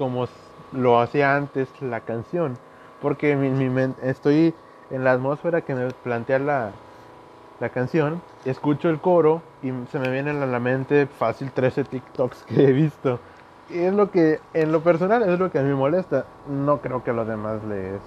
como 0.00 0.26
lo 0.72 0.98
hacía 0.98 1.36
antes 1.36 1.68
la 1.82 2.00
canción. 2.00 2.56
Porque 3.02 3.32
estoy 4.02 4.54
en 4.90 5.04
la 5.04 5.12
atmósfera 5.12 5.60
que 5.60 5.74
me 5.74 5.90
plantea 5.90 6.38
la, 6.38 6.70
la 7.60 7.68
canción, 7.68 8.22
escucho 8.46 8.88
el 8.88 8.98
coro 8.98 9.42
y 9.62 9.72
se 9.92 9.98
me 9.98 10.10
vienen 10.10 10.42
a 10.42 10.46
la 10.46 10.58
mente 10.58 11.06
fácil 11.06 11.52
13 11.52 11.84
TikToks 11.84 12.44
que 12.44 12.68
he 12.68 12.72
visto. 12.72 13.20
Y 13.68 13.78
es 13.80 13.92
lo 13.92 14.10
que, 14.10 14.40
en 14.54 14.72
lo 14.72 14.80
personal, 14.80 15.22
es 15.22 15.38
lo 15.38 15.50
que 15.50 15.58
a 15.58 15.62
mí 15.62 15.74
molesta. 15.74 16.24
No 16.48 16.78
creo 16.78 17.04
que 17.04 17.10
a 17.10 17.14
los 17.14 17.28
demás 17.28 17.62
les 17.64 18.00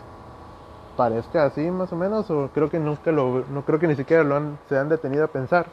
parezca 0.97 1.45
así, 1.45 1.69
más 1.69 1.93
o 1.93 1.95
menos, 1.95 2.29
o 2.31 2.49
creo 2.55 2.71
que 2.71 2.79
nunca 2.79 3.11
lo, 3.11 3.45
no 3.51 3.61
creo 3.61 3.77
que 3.77 3.87
ni 3.87 3.95
siquiera 3.95 4.23
lo 4.23 4.35
han, 4.35 4.57
se 4.67 4.79
han 4.79 4.89
detenido 4.89 5.25
a 5.25 5.27
pensar. 5.27 5.67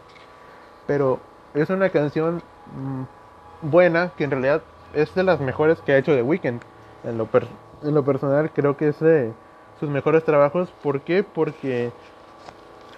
Pero 0.86 1.18
es 1.54 1.70
una 1.70 1.88
canción 1.88 2.42
mm, 2.76 3.68
buena 3.70 4.10
que 4.16 4.24
en 4.24 4.30
realidad 4.30 4.62
es 4.94 5.14
de 5.14 5.23
las 5.23 5.40
mejores 5.40 5.80
que 5.80 5.92
ha 5.92 5.99
hecho 5.99 6.14
The 6.14 6.23
Weeknd. 6.23 6.61
En 7.04 7.18
lo, 7.18 7.28
en 7.82 7.94
lo 7.94 8.04
personal 8.04 8.50
creo 8.50 8.76
que 8.76 8.88
es 8.88 9.00
de 9.00 9.32
sus 9.78 9.88
mejores 9.88 10.25
trabajos. 10.25 10.73
¿Por 10.82 11.00
qué? 11.00 11.23
Porque 11.25 11.90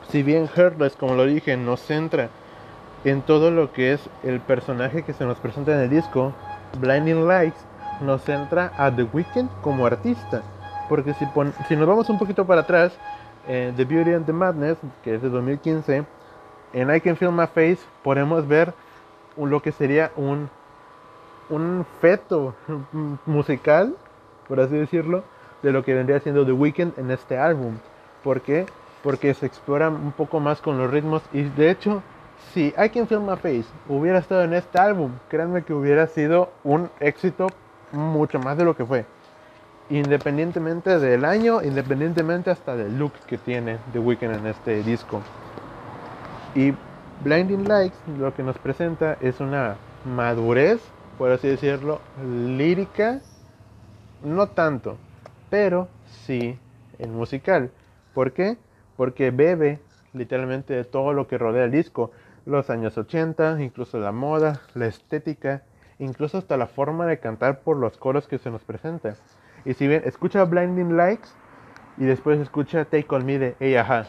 si 0.09 0.23
bien 0.23 0.49
Heartless, 0.49 0.97
como 0.97 1.15
lo 1.15 1.27
dije, 1.27 1.57
nos 1.57 1.81
centra 1.81 2.29
en 3.05 3.23
todo 3.23 3.51
lo 3.51 3.73
que 3.73 3.93
es 3.93 4.09
el 4.23 4.41
personaje 4.41 5.03
que 5.03 5.13
se 5.13 5.25
nos 5.25 5.39
presenta 5.39 5.73
en 5.73 5.81
el 5.81 5.91
disco, 5.91 6.33
Blinding 6.79 7.27
Lights 7.27 7.65
nos 8.01 8.23
centra 8.23 8.73
a 8.77 8.95
The 8.95 9.05
Weeknd 9.05 9.49
como 9.61 9.87
artista. 9.87 10.43
Porque 10.89 11.15
si, 11.15 11.27
si 11.69 11.77
nos 11.77 11.87
vamos 11.87 12.09
un 12.11 12.19
poquito 12.19 12.47
para 12.47 12.63
atrás, 12.63 12.93
eh, 13.49 13.73
The 13.77 13.85
Beauty 13.85 14.13
and 14.13 14.27
the 14.27 14.33
Madness, 14.33 14.79
que 15.03 15.15
es 15.15 15.23
de 15.23 15.29
2015, 15.29 16.05
en 16.73 16.95
I 16.95 17.01
Can 17.01 17.17
Feel 17.17 17.33
My 17.33 17.47
Face 17.47 17.79
podemos 18.03 18.47
ver 18.47 18.73
lo 19.37 19.63
que 19.63 19.73
sería 19.73 20.11
un 20.17 20.49
un 21.51 21.87
feto 22.01 22.55
musical, 23.27 23.95
por 24.49 24.61
así 24.61 24.77
decirlo, 24.77 25.25
de 25.63 25.73
lo 25.73 25.85
que 25.85 25.95
vendría 25.95 26.21
siendo 26.21 26.45
The 26.45 26.53
Weeknd 26.53 26.99
en 26.99 27.11
este 27.11 27.39
álbum. 27.39 27.77
¿Por 28.23 28.41
qué? 28.41 28.67
Porque 29.03 29.35
se 29.35 29.47
explora 29.47 29.89
un 29.89 30.13
poco 30.13 30.41
más 30.41 30.61
con 30.61 30.79
los 30.79 30.91
ritmos 30.91 31.23
y 31.33 31.43
de 31.43 31.71
hecho, 31.71 32.03
si 32.53 32.69
I 32.79 32.89
Can 32.91 33.07
Feel 33.07 33.21
My 33.21 33.37
Face 33.37 33.67
hubiera 33.89 34.19
estado 34.19 34.43
en 34.43 34.55
este 34.55 34.79
álbum, 34.79 35.13
créanme 35.29 35.63
que 35.63 35.73
hubiera 35.73 36.07
sido 36.07 36.51
un 36.65 36.91
éxito 37.01 37.49
mucho 37.93 38.39
más 38.39 38.57
de 38.57 38.65
lo 38.65 38.77
que 38.77 38.85
fue. 38.85 39.05
Independientemente 39.91 40.99
del 40.99 41.25
año, 41.25 41.63
independientemente 41.63 42.51
hasta 42.51 42.77
del 42.77 42.99
look 42.99 43.13
que 43.27 43.39
tiene 43.39 43.79
The 43.93 43.99
Weeknd 43.99 44.37
en 44.37 44.47
este 44.47 44.83
disco. 44.83 45.21
Y 46.55 46.75
Blinding 47.25 47.69
Lights 47.69 47.97
lo 48.19 48.35
que 48.35 48.43
nos 48.43 48.59
presenta 48.59 49.17
es 49.21 49.41
una 49.41 49.77
madurez 50.05 50.81
por 51.19 51.31
así 51.31 51.49
decirlo, 51.49 52.01
lírica, 52.25 53.21
no 54.25 54.49
tanto, 54.49 54.97
pero 55.51 55.89
sí 56.25 56.59
en 56.99 57.15
musical. 57.15 57.71
¿Por 58.15 58.33
qué? 58.33 58.57
Porque 58.97 59.31
bebe 59.31 59.81
literalmente 60.13 60.75
de 60.75 60.85
todo 60.85 61.13
lo 61.13 61.27
que 61.27 61.39
rodea 61.39 61.65
el 61.65 61.71
disco, 61.71 62.11
los 62.45 62.71
años 62.71 62.99
80, 62.99 63.63
incluso 63.63 63.99
la 63.99 64.13
moda, 64.13 64.61
la 64.75 64.87
estética, 64.87 65.63
incluso 65.99 66.39
hasta 66.39 66.57
la 66.57 66.67
forma 66.67 67.07
de 67.07 67.19
cantar 67.19 67.61
por 67.61 67.77
los 67.77 67.97
coros 67.97 68.27
que 68.27 68.39
se 68.39 68.51
nos 68.51 68.63
presenta. 68.63 69.15
Y 69.65 69.75
si 69.75 69.87
bien 69.87 70.03
escucha 70.05 70.45
Blinding 70.45 70.97
Lights 70.97 71.35
y 71.97 72.05
después 72.05 72.41
escucha 72.41 72.85
Take 72.85 73.07
On 73.11 73.25
Me 73.25 73.39
de 73.39 73.57
Ella 73.61 74.07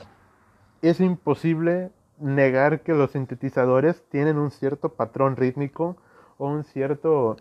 es 0.82 1.00
imposible 1.00 1.92
negar 2.20 2.82
que 2.82 2.94
los 2.94 3.12
sintetizadores 3.12 4.04
tienen 4.10 4.38
un 4.38 4.52
cierto 4.52 4.90
patrón 4.90 5.36
rítmico 5.36 5.98
un 6.48 6.64
cierto 6.64 7.38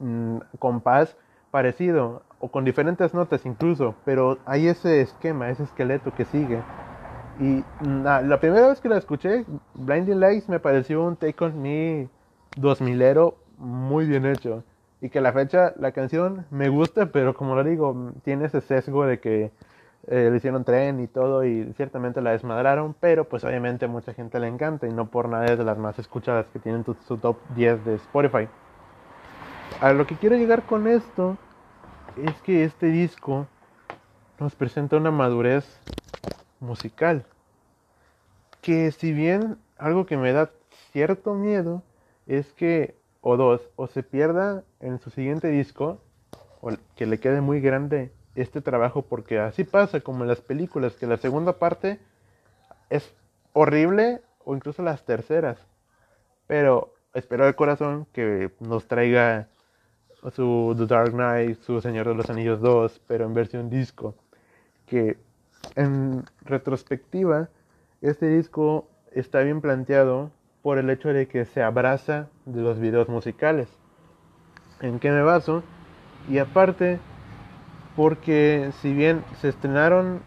mm, 0.00 0.38
compás 0.58 1.16
parecido 1.50 2.22
o 2.38 2.48
con 2.48 2.64
diferentes 2.64 3.14
notas 3.14 3.46
incluso, 3.46 3.94
pero 4.04 4.38
hay 4.44 4.68
ese 4.68 5.00
esquema, 5.00 5.50
ese 5.50 5.62
esqueleto 5.62 6.12
que 6.14 6.24
sigue. 6.24 6.60
Y 7.38 7.64
la 7.82 8.40
primera 8.40 8.68
vez 8.68 8.80
que 8.80 8.88
la 8.88 8.96
escuché, 8.96 9.44
Blinding 9.74 10.20
Lights 10.20 10.48
me 10.48 10.58
pareció 10.58 11.02
un 11.04 11.16
Take 11.16 11.44
On 11.44 11.60
Me 11.60 12.08
2000ero 12.56 13.34
muy 13.58 14.06
bien 14.06 14.26
hecho. 14.26 14.64
Y 15.02 15.10
que 15.10 15.20
la 15.20 15.32
fecha, 15.32 15.74
la 15.78 15.92
canción 15.92 16.46
me 16.50 16.70
gusta, 16.70 17.06
pero 17.06 17.34
como 17.34 17.54
lo 17.54 17.62
digo, 17.62 18.12
tiene 18.24 18.46
ese 18.46 18.62
sesgo 18.62 19.04
de 19.04 19.20
que 19.20 19.50
eh, 20.08 20.28
le 20.30 20.36
hicieron 20.36 20.64
tren 20.64 21.00
y 21.00 21.06
todo 21.06 21.44
y 21.44 21.72
ciertamente 21.74 22.20
la 22.20 22.32
desmadraron, 22.32 22.94
pero 23.00 23.24
pues 23.24 23.44
obviamente 23.44 23.86
mucha 23.88 24.14
gente 24.14 24.38
le 24.38 24.48
encanta 24.48 24.86
y 24.86 24.92
no 24.92 25.06
por 25.06 25.28
nada 25.28 25.52
es 25.52 25.58
de 25.58 25.64
las 25.64 25.78
más 25.78 25.98
escuchadas 25.98 26.46
que 26.52 26.58
tienen 26.58 26.84
su 26.84 27.16
top 27.16 27.36
10 27.56 27.84
de 27.84 27.94
Spotify. 27.96 28.48
A 29.80 29.92
lo 29.92 30.06
que 30.06 30.14
quiero 30.14 30.36
llegar 30.36 30.62
con 30.62 30.86
esto 30.86 31.36
es 32.16 32.32
que 32.42 32.64
este 32.64 32.86
disco 32.86 33.46
nos 34.38 34.54
presenta 34.54 34.96
una 34.96 35.10
madurez 35.10 35.80
musical 36.60 37.24
que 38.66 38.90
si 38.90 39.12
bien 39.12 39.58
algo 39.78 40.06
que 40.06 40.16
me 40.16 40.32
da 40.32 40.50
cierto 40.92 41.34
miedo 41.34 41.82
es 42.26 42.52
que 42.52 42.96
o 43.20 43.36
dos 43.36 43.60
o 43.76 43.86
se 43.86 44.02
pierda 44.02 44.64
en 44.80 44.98
su 44.98 45.10
siguiente 45.10 45.48
disco 45.48 46.00
o 46.60 46.72
que 46.96 47.06
le 47.06 47.18
quede 47.18 47.40
muy 47.40 47.60
grande 47.60 48.10
este 48.36 48.60
trabajo 48.60 49.02
porque 49.02 49.38
así 49.38 49.64
pasa 49.64 50.00
como 50.00 50.22
en 50.22 50.28
las 50.28 50.40
películas, 50.40 50.94
que 50.94 51.06
la 51.06 51.16
segunda 51.16 51.54
parte 51.54 51.98
es 52.90 53.14
horrible 53.52 54.20
o 54.44 54.54
incluso 54.54 54.82
las 54.82 55.04
terceras. 55.04 55.58
Pero 56.46 56.94
espero 57.14 57.46
de 57.46 57.54
corazón 57.54 58.06
que 58.12 58.52
nos 58.60 58.86
traiga 58.86 59.48
su 60.32 60.74
The 60.76 60.86
Dark 60.86 61.12
Knight, 61.12 61.60
su 61.62 61.80
Señor 61.80 62.08
de 62.08 62.14
los 62.14 62.30
Anillos 62.30 62.60
2, 62.60 63.00
pero 63.06 63.24
en 63.24 63.34
versión 63.34 63.70
disco. 63.70 64.14
Que 64.86 65.16
en 65.74 66.24
retrospectiva, 66.42 67.48
este 68.02 68.28
disco 68.28 68.88
está 69.12 69.40
bien 69.40 69.60
planteado 69.60 70.30
por 70.62 70.78
el 70.78 70.90
hecho 70.90 71.08
de 71.08 71.26
que 71.26 71.44
se 71.44 71.62
abraza 71.62 72.28
de 72.44 72.60
los 72.60 72.78
videos 72.78 73.08
musicales. 73.08 73.68
¿En 74.80 74.98
qué 74.98 75.10
me 75.10 75.22
baso? 75.22 75.62
Y 76.28 76.38
aparte, 76.38 76.98
porque 77.96 78.70
si 78.82 78.92
bien 78.92 79.24
se 79.40 79.48
estrenaron 79.48 80.20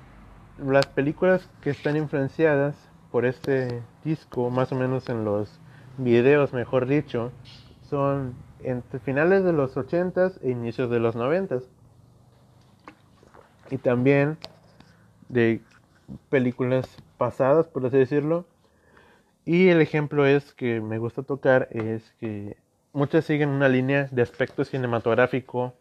las 0.58 0.88
películas 0.88 1.48
que 1.62 1.70
están 1.70 1.96
influenciadas 1.96 2.76
por 3.12 3.26
este 3.26 3.82
disco, 4.04 4.50
más 4.50 4.72
o 4.72 4.76
menos 4.76 5.08
en 5.08 5.24
los 5.24 5.60
videos, 5.98 6.52
mejor 6.52 6.88
dicho, 6.88 7.32
son 7.84 8.34
entre 8.62 9.00
finales 9.00 9.44
de 9.44 9.54
los 9.54 9.78
80s 9.78 10.40
e 10.42 10.50
inicios 10.50 10.90
de 10.90 11.00
los 11.00 11.16
90s. 11.16 11.64
Y 13.70 13.78
también 13.78 14.38
de 15.30 15.62
películas 16.30 16.88
pasadas, 17.20 17.68
por 17.68 17.86
así 17.86 17.98
decirlo. 17.98 18.46
Y 19.46 19.70
el 19.70 19.82
ejemplo 19.82 20.26
es 20.26 20.54
que 20.54 20.82
me 20.82 20.98
gusta 20.98 21.22
tocar 21.22 21.68
es 21.72 22.14
que 22.20 22.58
muchas 22.94 23.26
siguen 23.26 23.50
una 23.50 23.70
línea 23.70 24.08
de 24.12 24.24
aspecto 24.24 24.66
cinematográfico 24.66 25.74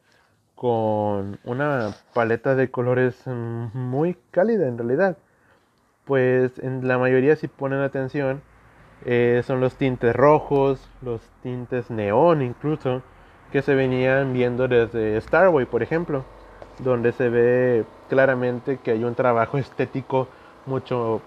con 0.58 1.38
una 1.44 1.94
paleta 2.14 2.56
de 2.56 2.68
colores 2.68 3.14
mm, 3.26 3.78
muy 3.78 4.16
cálida 4.32 4.66
en 4.66 4.76
realidad. 4.76 5.16
Pues 6.04 6.58
en 6.58 6.88
la 6.88 6.98
mayoría 6.98 7.36
si 7.36 7.46
ponen 7.46 7.80
atención 7.80 8.42
eh, 9.04 9.42
son 9.46 9.60
los 9.60 9.76
tintes 9.76 10.16
rojos, 10.16 10.80
los 11.00 11.20
tintes 11.44 11.90
neón 11.90 12.42
incluso, 12.42 13.02
que 13.52 13.62
se 13.62 13.76
venían 13.76 14.32
viendo 14.32 14.66
desde 14.66 15.20
Starway 15.20 15.66
por 15.66 15.84
ejemplo, 15.84 16.24
donde 16.80 17.12
se 17.12 17.28
ve 17.28 17.84
claramente 18.08 18.78
que 18.78 18.90
hay 18.90 19.04
un 19.04 19.14
trabajo 19.14 19.58
estético 19.58 20.26
mucho 20.66 21.20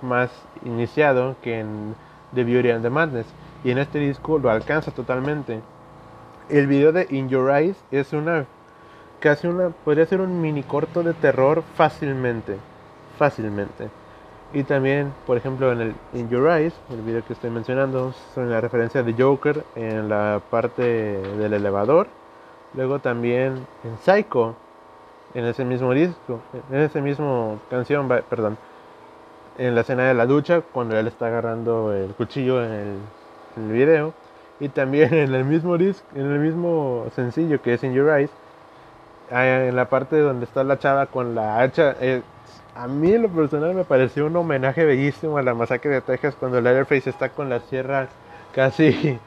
más 0.00 0.30
iniciado 0.64 1.36
que 1.40 1.60
en 1.60 1.94
The 2.34 2.42
Beauty 2.42 2.70
and 2.70 2.82
the 2.82 2.90
Madness. 2.90 3.26
Y 3.62 3.70
en 3.70 3.78
este 3.78 4.00
disco 4.00 4.38
lo 4.38 4.50
alcanza 4.50 4.90
totalmente. 4.90 5.60
El 6.48 6.66
video 6.66 6.90
de 6.90 7.06
In 7.10 7.28
Your 7.28 7.48
Eyes 7.52 7.76
es 7.92 8.12
una 8.12 8.46
casi 9.22 9.46
una, 9.46 9.68
podría 9.70 10.04
ser 10.04 10.20
un 10.20 10.40
mini 10.40 10.64
corto 10.64 11.04
de 11.04 11.14
terror 11.14 11.62
fácilmente, 11.76 12.56
fácilmente. 13.16 13.88
Y 14.52 14.64
también, 14.64 15.12
por 15.26 15.36
ejemplo, 15.36 15.72
en 15.72 15.80
el 15.80 15.94
In 16.12 16.28
Your 16.28 16.50
Eyes, 16.50 16.74
el 16.90 17.00
video 17.02 17.24
que 17.24 17.32
estoy 17.32 17.48
mencionando, 17.48 18.12
son 18.34 18.50
la 18.50 18.60
referencia 18.60 19.02
de 19.02 19.14
Joker 19.14 19.64
en 19.76 20.08
la 20.08 20.42
parte 20.50 20.82
del 20.82 21.52
elevador. 21.52 22.08
Luego 22.74 22.98
también 22.98 23.64
en 23.84 23.96
Psycho, 23.98 24.56
en 25.34 25.44
ese 25.46 25.64
mismo 25.64 25.94
disco, 25.94 26.40
en 26.70 26.80
ese 26.80 27.00
mismo 27.00 27.60
canción, 27.70 28.08
perdón, 28.28 28.58
en 29.56 29.74
la 29.74 29.82
escena 29.82 30.02
de 30.02 30.14
la 30.14 30.26
ducha, 30.26 30.62
cuando 30.72 30.98
él 30.98 31.06
está 31.06 31.28
agarrando 31.28 31.92
el 31.94 32.12
cuchillo 32.14 32.62
en 32.62 32.72
el, 32.72 32.96
en 33.56 33.70
el 33.70 33.72
video. 33.72 34.14
Y 34.58 34.68
también 34.68 35.14
en 35.14 35.34
el 35.34 35.44
mismo 35.44 35.78
disco, 35.78 36.06
en 36.14 36.30
el 36.30 36.40
mismo 36.40 37.06
sencillo 37.14 37.62
que 37.62 37.74
es 37.74 37.84
In 37.84 37.94
Your 37.94 38.10
Eyes, 38.10 38.30
en 39.30 39.76
la 39.76 39.88
parte 39.88 40.18
donde 40.18 40.44
está 40.44 40.64
la 40.64 40.78
chava 40.78 41.06
con 41.06 41.34
la 41.34 41.60
hacha, 41.60 41.96
eh, 42.00 42.22
a 42.74 42.86
mí 42.88 43.16
lo 43.18 43.28
personal 43.28 43.74
me 43.74 43.84
pareció 43.84 44.26
un 44.26 44.36
homenaje 44.36 44.84
bellísimo 44.84 45.38
a 45.38 45.42
la 45.42 45.54
masacre 45.54 45.90
de 45.90 46.00
Texas 46.00 46.34
cuando 46.38 46.60
Leatherface 46.60 47.10
está 47.10 47.28
con 47.28 47.48
la 47.48 47.60
sierra 47.60 48.08
casi 48.54 49.18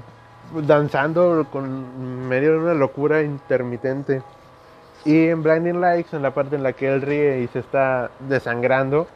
danzando 0.66 1.46
con 1.50 2.28
medio 2.28 2.52
de 2.52 2.58
una 2.58 2.74
locura 2.74 3.22
intermitente. 3.22 4.22
Y 5.04 5.28
en 5.28 5.42
Blinding 5.42 5.80
Lights, 5.80 6.12
en 6.12 6.22
la 6.22 6.32
parte 6.32 6.56
en 6.56 6.62
la 6.64 6.72
que 6.72 6.92
él 6.92 7.02
ríe 7.02 7.40
y 7.40 7.46
se 7.48 7.60
está 7.60 8.10
desangrando, 8.28 9.06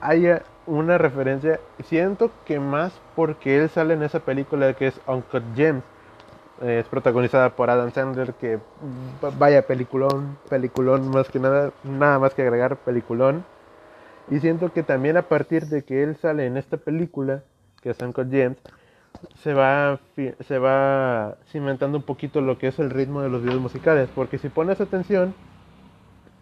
hay 0.00 0.28
una 0.66 0.98
referencia, 0.98 1.60
siento 1.84 2.30
que 2.44 2.58
más 2.58 2.92
porque 3.14 3.58
él 3.58 3.70
sale 3.70 3.94
en 3.94 4.02
esa 4.02 4.20
película 4.20 4.74
que 4.74 4.88
es 4.88 5.00
Uncle 5.06 5.42
James 5.56 5.84
es 6.62 6.86
protagonizada 6.88 7.50
por 7.50 7.70
Adam 7.70 7.90
Sandler, 7.90 8.32
que 8.34 8.58
vaya 9.38 9.66
peliculón, 9.66 10.38
peliculón 10.48 11.10
más 11.10 11.28
que 11.28 11.38
nada, 11.38 11.72
nada 11.84 12.18
más 12.18 12.34
que 12.34 12.42
agregar 12.42 12.76
peliculón. 12.76 13.44
Y 14.30 14.40
siento 14.40 14.72
que 14.72 14.82
también 14.82 15.16
a 15.16 15.22
partir 15.22 15.66
de 15.66 15.84
que 15.84 16.02
él 16.02 16.16
sale 16.16 16.46
en 16.46 16.56
esta 16.56 16.76
película, 16.76 17.42
que 17.80 17.90
es 17.90 18.00
Uncle 18.00 18.24
James, 18.24 18.58
se 19.36 19.54
va, 19.54 20.00
se 20.40 20.58
va 20.58 21.36
cimentando 21.50 21.98
un 21.98 22.04
poquito 22.04 22.40
lo 22.40 22.58
que 22.58 22.68
es 22.68 22.78
el 22.78 22.90
ritmo 22.90 23.22
de 23.22 23.28
los 23.28 23.42
videos 23.42 23.60
musicales. 23.60 24.08
Porque 24.14 24.38
si 24.38 24.48
pones 24.48 24.80
atención, 24.80 25.34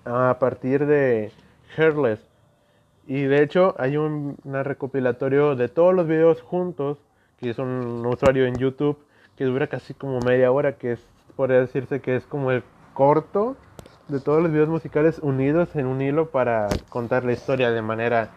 a 0.04 0.36
partir 0.38 0.86
de 0.86 1.32
Hairless, 1.76 2.20
y 3.06 3.22
de 3.24 3.42
hecho 3.42 3.74
hay 3.78 3.96
un 3.96 4.36
recopilatorio 4.44 5.56
de 5.56 5.68
todos 5.68 5.94
los 5.94 6.06
videos 6.06 6.40
juntos, 6.40 6.98
que 7.38 7.50
es 7.50 7.58
un 7.58 8.04
usuario 8.06 8.46
en 8.46 8.54
YouTube, 8.54 8.98
que 9.36 9.44
dura 9.44 9.66
casi 9.66 9.94
como 9.94 10.20
media 10.20 10.50
hora, 10.52 10.76
que 10.76 10.92
es, 10.92 11.06
podría 11.36 11.60
decirse 11.60 12.00
que 12.00 12.16
es 12.16 12.24
como 12.26 12.50
el 12.50 12.62
corto 12.92 13.56
de 14.08 14.20
todos 14.20 14.42
los 14.42 14.52
videos 14.52 14.68
musicales 14.68 15.18
unidos 15.20 15.74
en 15.76 15.86
un 15.86 16.00
hilo 16.00 16.30
para 16.30 16.68
contar 16.88 17.24
la 17.24 17.32
historia 17.32 17.70
de 17.70 17.82
manera 17.82 18.30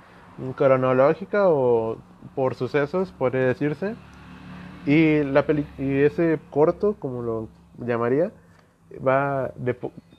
cronológica 0.55 1.49
o 1.49 1.97
por 2.35 2.55
sucesos, 2.55 3.11
podría 3.11 3.45
decirse. 3.47 3.95
Y, 4.85 5.23
la 5.23 5.45
y 5.77 6.01
ese 6.01 6.39
corto, 6.49 6.95
como 6.99 7.21
lo 7.21 7.49
llamaría, 7.77 8.31
va 9.05 9.51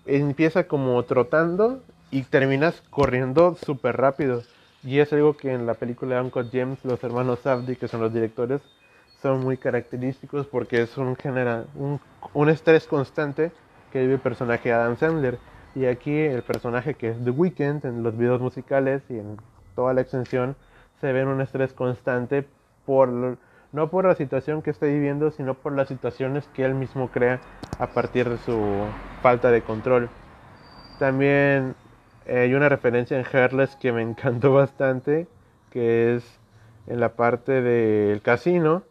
empieza 0.04 0.64
como 0.66 1.02
trotando 1.04 1.82
y 2.10 2.22
terminas 2.22 2.82
corriendo 2.90 3.54
súper 3.54 3.96
rápido. 3.96 4.42
Y 4.82 5.00
es 5.00 5.12
algo 5.12 5.36
que 5.36 5.52
en 5.52 5.66
la 5.66 5.74
película 5.74 6.16
de 6.16 6.22
Uncle 6.22 6.48
James, 6.52 6.84
los 6.84 7.02
hermanos 7.02 7.40
Safdie, 7.40 7.76
que 7.76 7.88
son 7.88 8.00
los 8.00 8.12
directores, 8.12 8.60
son 9.22 9.40
muy 9.40 9.56
característicos 9.56 10.46
porque 10.46 10.82
es 10.82 10.96
un, 10.96 11.16
genera, 11.16 11.64
un, 11.74 12.00
un 12.34 12.48
estrés 12.48 12.86
constante 12.86 13.52
que 13.92 14.00
vive 14.00 14.14
el 14.14 14.20
personaje 14.20 14.72
Adam 14.72 14.96
Sandler. 14.96 15.38
Y 15.74 15.86
aquí 15.86 16.16
el 16.18 16.42
personaje 16.42 16.94
que 16.94 17.10
es 17.10 17.24
The 17.24 17.30
Weeknd 17.30 17.84
en 17.84 18.02
los 18.02 18.16
videos 18.16 18.40
musicales 18.40 19.02
y 19.08 19.18
en 19.18 19.36
toda 19.74 19.94
la 19.94 20.00
extensión 20.00 20.56
se 21.00 21.12
ve 21.12 21.20
en 21.20 21.28
un 21.28 21.40
estrés 21.40 21.72
constante 21.72 22.44
por 22.84 23.38
no 23.70 23.90
por 23.90 24.06
la 24.06 24.14
situación 24.14 24.62
que 24.62 24.70
está 24.70 24.86
viviendo, 24.86 25.30
sino 25.30 25.54
por 25.54 25.72
las 25.72 25.88
situaciones 25.88 26.48
que 26.54 26.64
él 26.64 26.74
mismo 26.74 27.08
crea 27.08 27.40
a 27.78 27.88
partir 27.88 28.28
de 28.28 28.38
su 28.38 28.58
falta 29.22 29.50
de 29.50 29.62
control. 29.62 30.08
También 30.98 31.74
eh, 32.26 32.40
hay 32.40 32.54
una 32.54 32.68
referencia 32.68 33.18
en 33.18 33.26
Hairless 33.30 33.76
que 33.76 33.92
me 33.92 34.02
encantó 34.10 34.52
bastante, 34.52 35.26
que 35.70 36.16
es 36.16 36.38
en 36.86 37.00
la 37.00 37.10
parte 37.10 37.60
del 37.60 38.22
casino, 38.22 38.82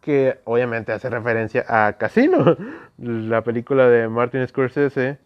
que 0.00 0.40
obviamente 0.44 0.92
hace 0.92 1.10
referencia 1.10 1.64
a 1.68 1.92
Casino, 1.94 2.56
la 2.98 3.42
película 3.42 3.88
de 3.88 4.08
Martin 4.08 4.46
Scorsese, 4.46 5.18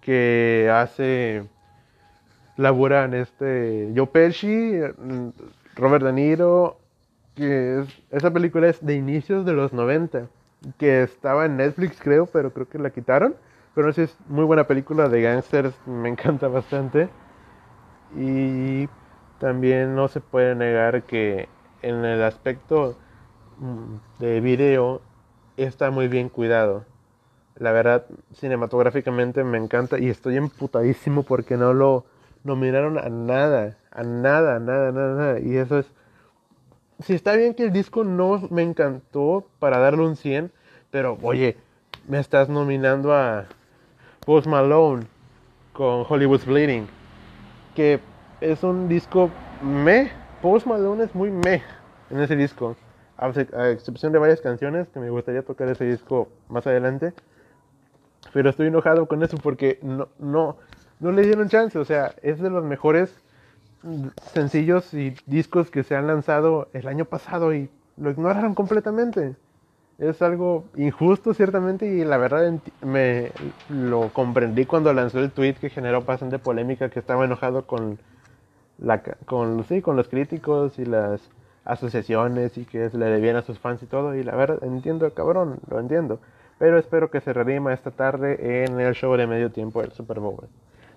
que 0.00 0.70
hace 0.72 1.44
laburan 2.56 3.14
este 3.14 3.92
Joe 3.94 4.06
Pesci, 4.06 4.78
Robert 5.74 6.04
De 6.04 6.12
Niro, 6.12 6.78
que 7.34 7.84
esa 8.10 8.32
película 8.32 8.68
es 8.68 8.84
de 8.84 8.94
inicios 8.94 9.44
de 9.44 9.52
los 9.52 9.72
90, 9.72 10.28
que 10.78 11.02
estaba 11.02 11.44
en 11.46 11.56
Netflix 11.56 12.00
creo, 12.00 12.26
pero 12.26 12.52
creo 12.52 12.68
que 12.68 12.78
la 12.78 12.90
quitaron, 12.90 13.34
pero 13.74 13.90
es 13.90 14.16
muy 14.28 14.44
buena 14.44 14.66
película 14.66 15.08
de 15.08 15.22
gangsters, 15.22 15.74
me 15.86 16.08
encanta 16.10 16.48
bastante. 16.48 17.08
Y 18.16 18.88
también 19.38 19.94
no 19.94 20.08
se 20.08 20.20
puede 20.20 20.54
negar 20.54 21.02
que 21.02 21.48
en 21.82 22.04
el 22.04 22.22
aspecto 22.22 22.96
Mm, 22.96 23.05
de 24.18 24.40
video 24.40 25.00
está 25.56 25.90
muy 25.90 26.08
bien 26.08 26.28
cuidado. 26.28 26.84
La 27.56 27.72
verdad, 27.72 28.04
cinematográficamente 28.34 29.42
me 29.42 29.58
encanta 29.58 29.98
y 29.98 30.08
estoy 30.08 30.36
emputadísimo 30.36 31.22
porque 31.22 31.56
no 31.56 31.72
lo 31.72 32.04
nominaron 32.44 32.98
a 32.98 33.08
nada, 33.08 33.78
a 33.90 34.02
nada, 34.02 34.58
nada, 34.58 34.92
nada, 34.92 35.14
nada. 35.14 35.40
Y 35.40 35.56
eso 35.56 35.78
es... 35.78 35.86
Si 37.00 37.14
está 37.14 37.34
bien 37.34 37.54
que 37.54 37.64
el 37.64 37.72
disco 37.72 38.04
no 38.04 38.40
me 38.50 38.62
encantó 38.62 39.46
para 39.58 39.78
darle 39.78 40.02
un 40.02 40.16
100, 40.16 40.50
pero 40.90 41.18
oye, 41.22 41.56
me 42.08 42.18
estás 42.18 42.48
nominando 42.48 43.14
a 43.14 43.46
Post 44.24 44.46
Malone 44.46 45.06
con 45.72 46.04
Hollywood's 46.08 46.46
Bleeding, 46.46 46.86
que 47.74 48.00
es 48.40 48.62
un 48.62 48.88
disco 48.88 49.30
me. 49.62 50.10
Post 50.40 50.66
Malone 50.66 51.04
es 51.04 51.14
muy 51.14 51.30
me 51.30 51.62
en 52.10 52.20
ese 52.20 52.36
disco 52.36 52.76
a 53.18 53.70
excepción 53.70 54.12
de 54.12 54.18
varias 54.18 54.40
canciones 54.40 54.88
que 54.88 55.00
me 55.00 55.10
gustaría 55.10 55.42
tocar 55.42 55.68
ese 55.68 55.84
disco 55.84 56.28
más 56.48 56.66
adelante. 56.66 57.12
Pero 58.32 58.50
estoy 58.50 58.66
enojado 58.66 59.06
con 59.06 59.22
eso 59.22 59.38
porque 59.38 59.78
no, 59.82 60.08
no, 60.18 60.56
no 61.00 61.12
le 61.12 61.22
dieron 61.22 61.48
chance. 61.48 61.78
O 61.78 61.84
sea, 61.84 62.14
es 62.22 62.40
de 62.40 62.50
los 62.50 62.64
mejores 62.64 63.14
sencillos 64.32 64.92
y 64.94 65.14
discos 65.26 65.70
que 65.70 65.82
se 65.82 65.96
han 65.96 66.06
lanzado 66.06 66.68
el 66.72 66.88
año 66.88 67.04
pasado 67.04 67.54
y 67.54 67.70
lo 67.96 68.10
ignoraron 68.10 68.54
completamente. 68.54 69.36
Es 69.98 70.20
algo 70.20 70.64
injusto 70.76 71.32
ciertamente 71.32 71.86
y 71.86 72.04
la 72.04 72.18
verdad 72.18 72.52
me 72.82 73.30
lo 73.70 74.10
comprendí 74.12 74.66
cuando 74.66 74.92
lanzó 74.92 75.20
el 75.20 75.30
tweet 75.30 75.54
que 75.54 75.70
generó 75.70 76.02
bastante 76.02 76.38
polémica 76.38 76.90
que 76.90 76.98
estaba 76.98 77.24
enojado 77.24 77.66
con 77.66 77.98
la 78.78 79.00
con 79.24 79.64
sí, 79.64 79.80
con 79.80 79.96
los 79.96 80.08
críticos 80.08 80.78
y 80.78 80.84
las 80.84 81.22
asociaciones 81.66 82.56
y 82.56 82.64
que 82.64 82.88
le 82.92 83.06
debían 83.06 83.36
a 83.36 83.42
sus 83.42 83.58
fans 83.58 83.82
y 83.82 83.86
todo. 83.86 84.14
Y 84.14 84.22
la 84.22 84.34
verdad, 84.34 84.62
entiendo, 84.62 85.12
cabrón, 85.12 85.58
lo 85.68 85.78
entiendo. 85.78 86.20
Pero 86.58 86.78
espero 86.78 87.10
que 87.10 87.20
se 87.20 87.32
redima 87.32 87.74
esta 87.74 87.90
tarde 87.90 88.64
en 88.64 88.80
el 88.80 88.94
show 88.94 89.14
de 89.16 89.26
medio 89.26 89.50
tiempo 89.50 89.82
del 89.82 89.92
Super 89.92 90.20
Bowl. 90.20 90.48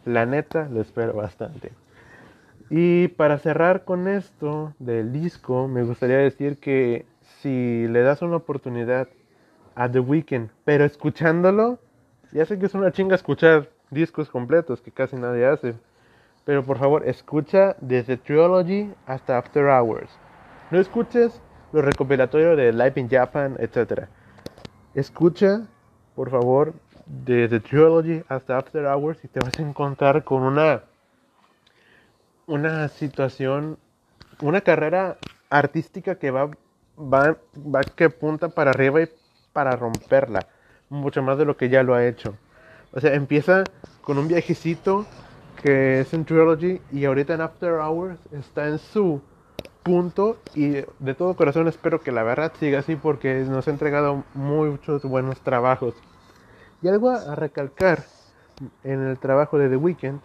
La 0.06 0.26
neta, 0.26 0.70
lo 0.70 0.80
espero 0.80 1.14
bastante. 1.14 1.72
Y 2.70 3.10
para 3.10 3.40
cerrar 3.40 3.84
con 3.84 4.08
esto 4.08 4.74
del 4.80 5.12
disco, 5.12 5.68
me 5.68 5.84
gustaría 5.84 6.18
decir 6.18 6.60
que 6.60 7.06
si 7.42 7.88
le 7.88 8.02
das 8.02 8.22
una 8.22 8.38
oportunidad 8.38 9.10
a 9.76 9.90
The 9.90 10.00
Weeknd, 10.00 10.50
pero 10.66 10.86
escuchándolo, 10.86 11.80
ya 12.32 12.46
sé 12.46 12.60
que 12.60 12.68
es 12.68 12.76
una 12.76 12.92
chinga 12.92 13.16
escuchar 13.16 13.70
discos 13.90 14.30
completos 14.30 14.82
que 14.82 14.92
casi 14.92 15.16
nadie 15.16 15.46
hace, 15.46 15.76
pero 16.46 16.64
por 16.64 16.78
favor, 16.78 17.08
escucha 17.08 17.76
desde 17.82 18.18
Trilogy 18.18 18.94
hasta 19.06 19.38
After 19.38 19.66
Hours. 19.66 20.10
No 20.72 20.80
escuches 20.80 21.42
los 21.72 21.84
recopilatorios 21.84 22.56
de 22.56 22.72
Live 22.72 22.94
in 22.98 23.10
Japan, 23.10 23.58
etc. 23.60 24.08
Escucha, 24.94 25.62
por 26.16 26.30
favor, 26.30 26.74
desde 27.08 27.60
Trilogy 27.60 28.24
hasta 28.28 28.58
After 28.58 28.86
Hours 28.86 29.24
y 29.26 29.28
te 29.28 29.40
vas 29.40 29.58
a 29.58 29.64
encontrar 29.64 30.24
con 30.24 30.44
una, 30.44 30.84
una 32.46 32.88
situación, 32.88 33.80
una 34.42 34.62
carrera 34.62 35.18
artística 35.50 36.16
que 36.16 36.30
va, 36.30 36.52
va, 37.00 37.36
va 37.58 37.82
que 37.82 38.04
apunta 38.06 38.50
para 38.50 38.70
arriba 38.70 39.02
y 39.02 39.10
para 39.52 39.76
romperla, 39.76 40.46
mucho 40.90 41.24
más 41.24 41.40
de 41.40 41.46
lo 41.46 41.58
que 41.58 41.70
ya 41.70 41.82
lo 41.82 41.96
ha 41.96 42.06
hecho. 42.06 42.36
O 42.92 43.00
sea, 43.00 43.16
empieza 43.16 43.64
con 44.02 44.20
un 44.20 44.28
viajecito 44.28 45.08
que 45.64 46.02
es 46.02 46.14
en 46.14 46.26
Trilogy 46.26 46.80
y 46.92 47.06
ahorita 47.06 47.34
en 47.34 47.42
After 47.42 47.74
Hours 47.74 48.20
está 48.32 48.68
en 48.68 48.78
su 48.78 49.20
punto 49.84 50.38
y 50.54 50.84
de 51.00 51.16
todo 51.16 51.36
corazón 51.36 51.68
espero 51.68 52.02
que 52.02 52.12
la 52.12 52.24
verdad 52.24 52.52
siga 52.60 52.80
así 52.80 52.96
porque 52.96 53.44
nos 53.46 53.68
ha 53.68 53.72
entregado 53.72 54.24
muchos 54.34 55.04
buenos 55.04 55.40
trabajos. 55.42 55.96
Y 56.82 56.88
algo 56.88 57.10
a, 57.10 57.36
recalcar 57.36 58.04
en 58.84 59.02
el 59.08 59.18
trabajo 59.20 59.58
de 59.58 59.70
The 59.70 59.78
Weeknd 59.78 60.20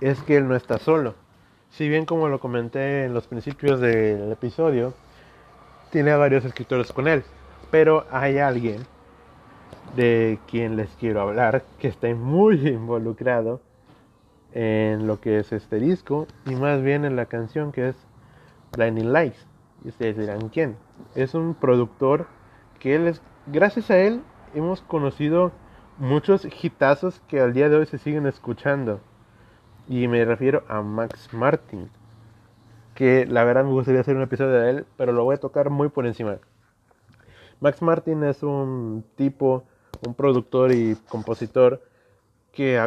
es 0.00 0.20
que 0.22 0.36
él 0.36 0.48
no 0.48 0.56
está 0.56 0.78
solo. 0.78 1.14
Si 1.70 1.88
bien 1.88 2.06
como 2.06 2.28
lo 2.28 2.40
comenté 2.40 3.04
en 3.04 3.14
los 3.14 3.26
principios 3.26 3.80
del 3.80 4.32
episodio, 4.32 4.94
tiene 5.90 6.10
a 6.10 6.16
varios 6.16 6.44
escritores 6.44 6.92
con 6.92 7.08
él, 7.08 7.24
pero 7.70 8.06
hay 8.10 8.38
alguien 8.38 8.86
de 9.94 10.38
quien 10.50 10.76
les 10.76 10.90
quiero 10.96 11.20
hablar 11.20 11.64
que 11.78 11.88
está 11.88 12.08
muy 12.14 12.56
involucrado 12.68 13.60
en 14.52 15.06
lo 15.06 15.20
que 15.20 15.38
es 15.38 15.52
este 15.52 15.78
disco 15.78 16.26
y 16.46 16.54
más 16.54 16.82
bien 16.82 17.04
en 17.04 17.16
la 17.16 17.26
canción 17.26 17.72
que 17.72 17.88
es 17.90 17.96
Blinding 18.76 19.12
Lights. 19.12 19.46
Y 19.84 19.88
ustedes 19.88 20.16
dirán 20.16 20.48
quién. 20.48 20.76
Es 21.14 21.34
un 21.34 21.54
productor 21.54 22.26
que 22.78 22.94
él 22.94 23.06
es, 23.06 23.22
gracias 23.46 23.90
a 23.90 23.98
él 23.98 24.22
hemos 24.54 24.80
conocido 24.80 25.52
muchos 25.98 26.46
hitazos 26.46 27.20
que 27.28 27.40
al 27.40 27.52
día 27.52 27.68
de 27.68 27.76
hoy 27.76 27.86
se 27.86 27.98
siguen 27.98 28.26
escuchando. 28.26 29.00
Y 29.88 30.08
me 30.08 30.24
refiero 30.24 30.64
a 30.68 30.82
Max 30.82 31.32
Martin, 31.32 31.90
que 32.94 33.26
la 33.26 33.44
verdad 33.44 33.64
me 33.64 33.70
gustaría 33.70 34.00
hacer 34.00 34.16
un 34.16 34.22
episodio 34.22 34.52
de 34.52 34.70
él, 34.70 34.86
pero 34.96 35.12
lo 35.12 35.24
voy 35.24 35.36
a 35.36 35.40
tocar 35.40 35.70
muy 35.70 35.88
por 35.88 36.06
encima. 36.06 36.38
Max 37.60 37.80
Martin 37.82 38.24
es 38.24 38.42
un 38.42 39.04
tipo, 39.16 39.64
un 40.06 40.14
productor 40.14 40.72
y 40.72 40.96
compositor 41.08 41.82
que 42.52 42.78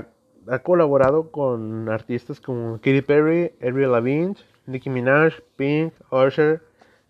ha, 0.47 0.59
colaborado 0.59 1.31
con 1.31 1.89
artistas 1.89 2.39
como 2.39 2.77
Katy 2.77 3.01
Perry, 3.01 3.51
Avril 3.61 3.91
Lavigne, 3.91 4.35
Nicki 4.65 4.89
Minaj, 4.89 5.33
Pink, 5.55 5.93
Usher, 6.11 6.61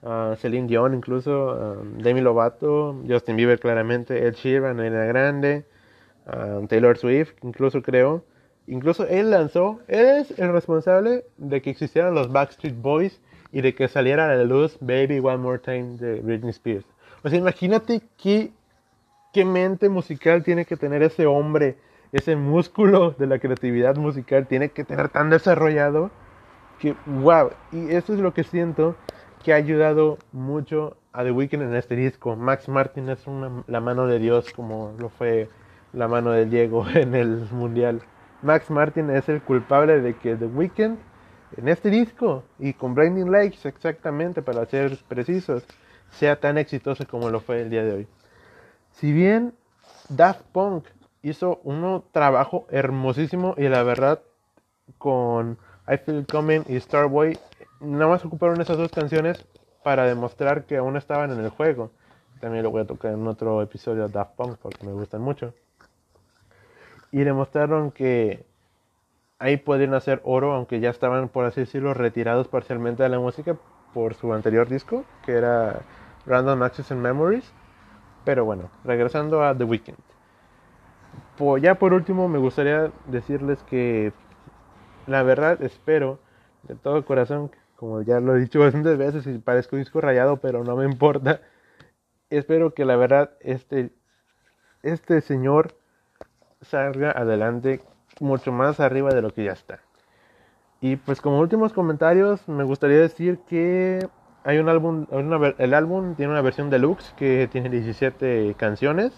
uh, 0.04 0.36
Celine 0.36 0.68
Dion, 0.68 0.94
incluso 0.94 1.80
um, 1.82 1.98
Demi 1.98 2.22
Lovato, 2.22 2.96
Justin 3.08 3.36
Bieber 3.36 3.60
claramente, 3.60 4.26
Ed 4.26 4.36
Sheeran, 4.36 4.80
Elena 4.80 5.06
Grande, 5.06 5.66
um, 6.26 6.68
Taylor 6.68 6.98
Swift, 6.98 7.34
incluso 7.44 7.82
creo. 7.82 8.24
Incluso 8.68 9.08
él 9.08 9.32
lanzó, 9.32 9.80
él 9.88 10.06
es 10.06 10.38
el 10.38 10.52
responsable 10.54 11.26
de 11.38 11.62
que 11.62 11.72
existieran 11.72 12.14
los 12.14 12.32
Backstreet 12.32 12.80
Boys 12.80 13.20
y 13.52 13.62
de 13.62 13.74
que 13.74 13.88
saliera 13.88 14.26
a 14.32 14.36
la 14.36 14.44
luz 14.44 14.78
Baby 14.80 15.20
One 15.20 15.38
More 15.38 15.60
Time 15.60 15.98
de 15.98 16.22
Britney 16.22 16.52
Spears. 16.52 16.86
O 17.24 17.30
sea, 17.30 17.40
imagínate 17.40 18.02
qué, 18.22 18.52
qué 19.34 19.44
mente 19.44 19.90
musical 19.90 20.44
tiene 20.44 20.66
que 20.66 20.78
tener 20.78 21.02
ese 21.02 21.26
hombre, 21.26 21.78
ese 22.12 22.36
músculo 22.36 23.12
de 23.12 23.28
la 23.28 23.40
creatividad 23.40 23.96
musical 23.96 24.48
tiene 24.48 24.70
que 24.70 24.84
tener 24.84 25.10
tan 25.10 25.30
desarrollado 25.30 26.12
que, 26.80 26.96
wow, 27.06 27.52
y 27.72 27.94
eso 27.94 28.14
es 28.14 28.20
lo 28.20 28.34
que 28.34 28.44
siento 28.44 28.96
que 29.44 29.54
ha 29.54 29.58
ayudado 29.58 30.18
mucho 30.32 30.98
a 31.14 31.24
The 31.24 31.32
Weeknd 31.32 31.62
en 31.62 31.76
este 31.76 31.96
disco. 31.96 32.36
Max 32.36 32.68
Martin 32.68 33.10
es 33.10 33.26
la 33.68 33.80
mano 33.80 34.08
de 34.08 34.20
Dios 34.20 34.52
como 34.54 34.94
lo 34.98 35.10
fue 35.10 35.50
la 35.94 36.08
mano 36.08 36.32
de 36.32 36.46
Diego 36.46 36.86
en 36.94 37.16
el 37.16 37.48
Mundial. 37.52 38.02
Max 38.42 38.70
Martin 38.70 39.10
es 39.10 39.28
el 39.30 39.42
culpable 39.42 40.02
de 40.02 40.16
que 40.16 40.36
The 40.36 40.46
Weeknd 40.46 40.98
en 41.58 41.68
este 41.68 41.90
disco 41.90 42.44
y 42.58 42.74
con 42.74 42.94
Blinding 42.94 43.32
Lights 43.32 43.66
exactamente 43.66 44.42
para 44.42 44.66
ser 44.66 44.98
precisos 45.08 45.66
sea 46.12 46.40
tan 46.40 46.58
exitoso 46.58 47.06
como 47.08 47.30
lo 47.30 47.40
fue 47.40 47.62
el 47.62 47.70
día 47.70 47.84
de 47.84 47.94
hoy. 47.94 48.08
Si 48.92 49.12
bien 49.12 49.54
Daft 50.10 50.42
Punk 50.52 50.86
hizo 51.22 51.60
un 51.64 52.04
trabajo 52.12 52.66
hermosísimo 52.70 53.56
y 53.58 53.68
la 53.68 53.84
verdad 53.84 54.22
con 54.98 55.58
I 55.88 55.98
Feel 55.98 56.26
Coming 56.26 56.62
y 56.68 56.80
Starboy 56.80 57.38
nada 57.80 58.08
más 58.08 58.26
ocuparon 58.26 58.62
esas 58.62 58.78
dos 58.78 58.92
canciones 58.92 59.46
para 59.84 60.06
demostrar 60.06 60.66
que 60.66 60.78
aún 60.78 60.98
estaban 60.98 61.32
en 61.32 61.40
el 61.40 61.50
juego. 61.50 61.92
También 62.40 62.64
lo 62.64 62.72
voy 62.72 62.82
a 62.82 62.88
tocar 62.88 63.14
en 63.14 63.28
otro 63.28 63.62
episodio 63.62 64.08
de 64.08 64.14
Daft 64.14 64.36
Punk 64.36 64.58
porque 64.58 64.86
me 64.86 64.94
gustan 64.94 65.22
mucho 65.22 65.54
y 67.12 67.20
demostraron 67.20 67.92
que 67.92 68.46
ahí 69.40 69.58
podían 69.58 69.94
hacer 69.94 70.22
oro, 70.24 70.54
aunque 70.54 70.80
ya 70.80 70.90
estaban, 70.90 71.30
por 71.30 71.46
así 71.46 71.62
decirlo, 71.62 71.94
retirados 71.94 72.48
parcialmente 72.48 73.04
de 73.04 73.10
la 73.10 73.20
música 73.20 73.58
por 73.94 74.14
su 74.14 74.34
anterior 74.34 74.70
disco, 74.70 75.06
que 75.26 75.34
era 75.34 75.82
Random 76.26 76.62
Access 76.64 76.92
and 76.92 77.02
Memories. 77.02 77.52
Pero 78.26 78.46
bueno, 78.46 78.70
regresando 78.84 79.44
a 79.44 79.58
The 79.58 79.64
Weeknd. 79.64 80.09
Ya 81.58 81.76
por 81.76 81.94
último, 81.94 82.28
me 82.28 82.38
gustaría 82.38 82.92
decirles 83.08 83.64
que 83.64 84.12
la 85.08 85.24
verdad 85.24 85.62
espero 85.64 86.20
de 86.64 86.76
todo 86.76 87.06
corazón, 87.06 87.52
como 87.76 88.02
ya 88.02 88.20
lo 88.20 88.36
he 88.36 88.40
dicho 88.40 88.60
bastantes 88.60 88.98
veces 88.98 89.26
y 89.26 89.38
parezco 89.38 89.78
disco 89.78 90.02
rayado, 90.02 90.38
pero 90.38 90.64
no 90.64 90.76
me 90.76 90.86
importa. 90.86 91.42
Espero 92.30 92.74
que 92.74 92.86
la 92.86 92.96
verdad 92.96 93.32
este, 93.40 93.92
este 94.84 95.22
señor 95.22 95.76
salga 96.62 97.12
adelante 97.12 97.82
mucho 98.20 98.52
más 98.52 98.80
arriba 98.80 99.10
de 99.14 99.22
lo 99.22 99.34
que 99.34 99.46
ya 99.46 99.54
está. 99.54 99.80
Y 100.82 100.98
pues 100.98 101.22
como 101.22 101.40
últimos 101.40 101.74
comentarios 101.74 102.48
me 102.48 102.64
gustaría 102.64 103.00
decir 103.00 103.40
que 103.48 104.08
hay 104.50 104.58
un 104.58 104.68
álbum, 104.68 105.06
el 105.60 105.74
álbum 105.76 106.16
tiene 106.16 106.32
una 106.32 106.42
versión 106.42 106.72
deluxe 106.72 107.14
que 107.16 107.48
tiene 107.52 107.70
17 107.70 108.56
canciones, 108.58 109.14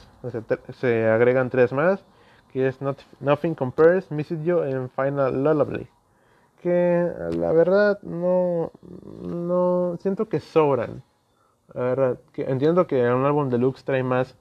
se 0.74 1.08
agregan 1.08 1.50
tres 1.50 1.72
más, 1.72 2.04
que 2.52 2.68
es 2.68 2.80
Nothing 3.22 3.56
Compares, 3.56 4.12
Miss 4.12 4.28
You 4.28 4.60
and 4.60 4.90
Final 4.90 5.42
Lullaby. 5.42 5.88
Que 6.62 7.08
la 7.38 7.54
verdad 7.54 8.02
no, 8.02 8.72
no 9.22 9.98
siento 10.02 10.28
que 10.28 10.42
sobran. 10.42 11.02
La 11.74 11.82
verdad, 11.82 12.20
entiendo 12.36 12.86
que 12.86 13.02
un 13.02 13.24
álbum 13.24 13.50
deluxe 13.50 13.86
trae 13.86 14.04
más 14.04 14.36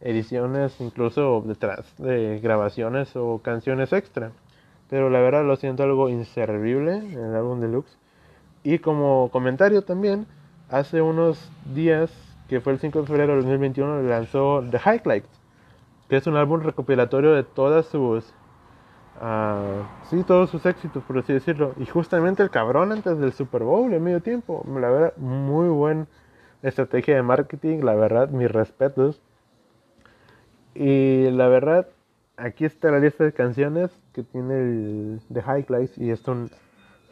ediciones 0.00 0.80
incluso 0.80 1.42
detrás 1.44 1.94
de 1.98 2.40
grabaciones 2.40 3.14
o 3.16 3.42
canciones 3.42 3.92
extra. 3.92 4.32
Pero 4.88 5.10
la 5.10 5.20
verdad 5.20 5.44
lo 5.44 5.56
siento 5.56 5.82
algo 5.82 6.08
inservible 6.08 6.96
en 6.96 7.20
el 7.20 7.36
álbum 7.36 7.60
deluxe. 7.60 7.98
Y 8.64 8.78
como 8.78 9.28
comentario 9.32 9.82
también, 9.82 10.26
hace 10.70 11.02
unos 11.02 11.50
días, 11.74 12.10
que 12.48 12.60
fue 12.60 12.72
el 12.72 12.78
5 12.78 13.00
de 13.00 13.06
febrero 13.06 13.32
de 13.32 13.42
2021, 13.42 14.02
lanzó 14.02 14.64
The 14.70 14.78
Highlights, 14.78 15.40
que 16.08 16.16
es 16.16 16.26
un 16.26 16.36
álbum 16.36 16.60
recopilatorio 16.60 17.32
de 17.32 17.42
todas 17.42 17.86
sus... 17.86 18.32
Uh, 19.20 19.82
sí, 20.08 20.22
todos 20.24 20.50
sus 20.50 20.64
éxitos, 20.66 21.02
por 21.04 21.18
así 21.18 21.32
decirlo. 21.32 21.74
Y 21.78 21.86
justamente 21.86 22.42
el 22.42 22.50
cabrón 22.50 22.92
antes 22.92 23.18
del 23.18 23.32
Super 23.32 23.62
Bowl, 23.62 23.92
en 23.92 24.02
medio 24.02 24.20
tiempo. 24.20 24.64
La 24.68 24.90
verdad, 24.90 25.16
muy 25.16 25.68
buena 25.68 26.06
estrategia 26.62 27.16
de 27.16 27.22
marketing, 27.22 27.80
la 27.82 27.94
verdad, 27.94 28.30
mis 28.30 28.50
respetos. 28.50 29.20
Y 30.74 31.30
la 31.30 31.48
verdad, 31.48 31.88
aquí 32.36 32.64
está 32.64 32.90
la 32.90 32.98
lista 32.98 33.24
de 33.24 33.32
canciones 33.32 33.90
que 34.12 34.22
tiene 34.22 34.54
el 34.54 35.20
The 35.32 35.40
Highlights 35.40 35.98
y 35.98 36.10
es 36.10 36.26
un, 36.26 36.50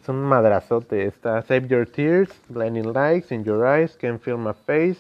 es 0.01 0.09
un 0.09 0.23
madrazote. 0.23 1.07
Está 1.07 1.43
Save 1.43 1.69
Your 1.69 1.87
Tears, 1.87 2.31
Blinding 2.49 2.93
Lights, 2.93 3.33
In 3.33 3.45
Your 3.45 3.67
Eyes, 3.67 3.97
Can't 3.97 4.21
Feel 4.21 4.39
My 4.39 4.53
Face, 4.67 4.99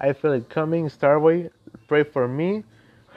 I 0.00 0.12
Feel 0.14 0.34
It 0.34 0.52
Coming, 0.52 0.88
Starway, 0.88 1.50
Pray 1.86 2.04
For 2.04 2.26
Me, 2.28 2.64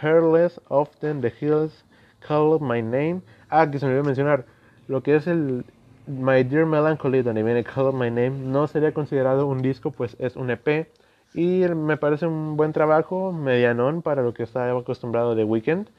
Hairless, 0.01 0.59
Often, 0.69 1.21
The 1.21 1.33
Hills, 1.39 1.83
Call 2.19 2.59
My 2.59 2.81
Name. 2.81 3.21
Ah, 3.49 3.69
que 3.69 3.79
se 3.79 3.85
me 3.85 3.93
olvidó 3.93 4.05
mencionar. 4.05 4.45
Lo 4.88 5.01
que 5.01 5.15
es 5.15 5.25
el 5.27 5.65
My 6.05 6.43
Dear 6.43 6.65
Melancholy, 6.65 7.23
donde 7.23 7.41
viene 7.41 7.63
Call 7.63 7.93
My 7.93 8.09
Name, 8.09 8.31
no 8.31 8.67
sería 8.67 8.93
considerado 8.93 9.47
un 9.47 9.61
disco, 9.61 9.91
pues 9.91 10.15
es 10.19 10.35
un 10.35 10.51
EP 10.51 10.88
y 11.33 11.65
me 11.67 11.97
parece 11.97 12.27
un 12.27 12.55
buen 12.55 12.71
trabajo, 12.71 13.33
medianón 13.33 14.01
para 14.01 14.21
lo 14.21 14.33
que 14.33 14.43
estaba 14.43 14.79
acostumbrado 14.79 15.35
de 15.35 15.43
Weekend. 15.43 15.89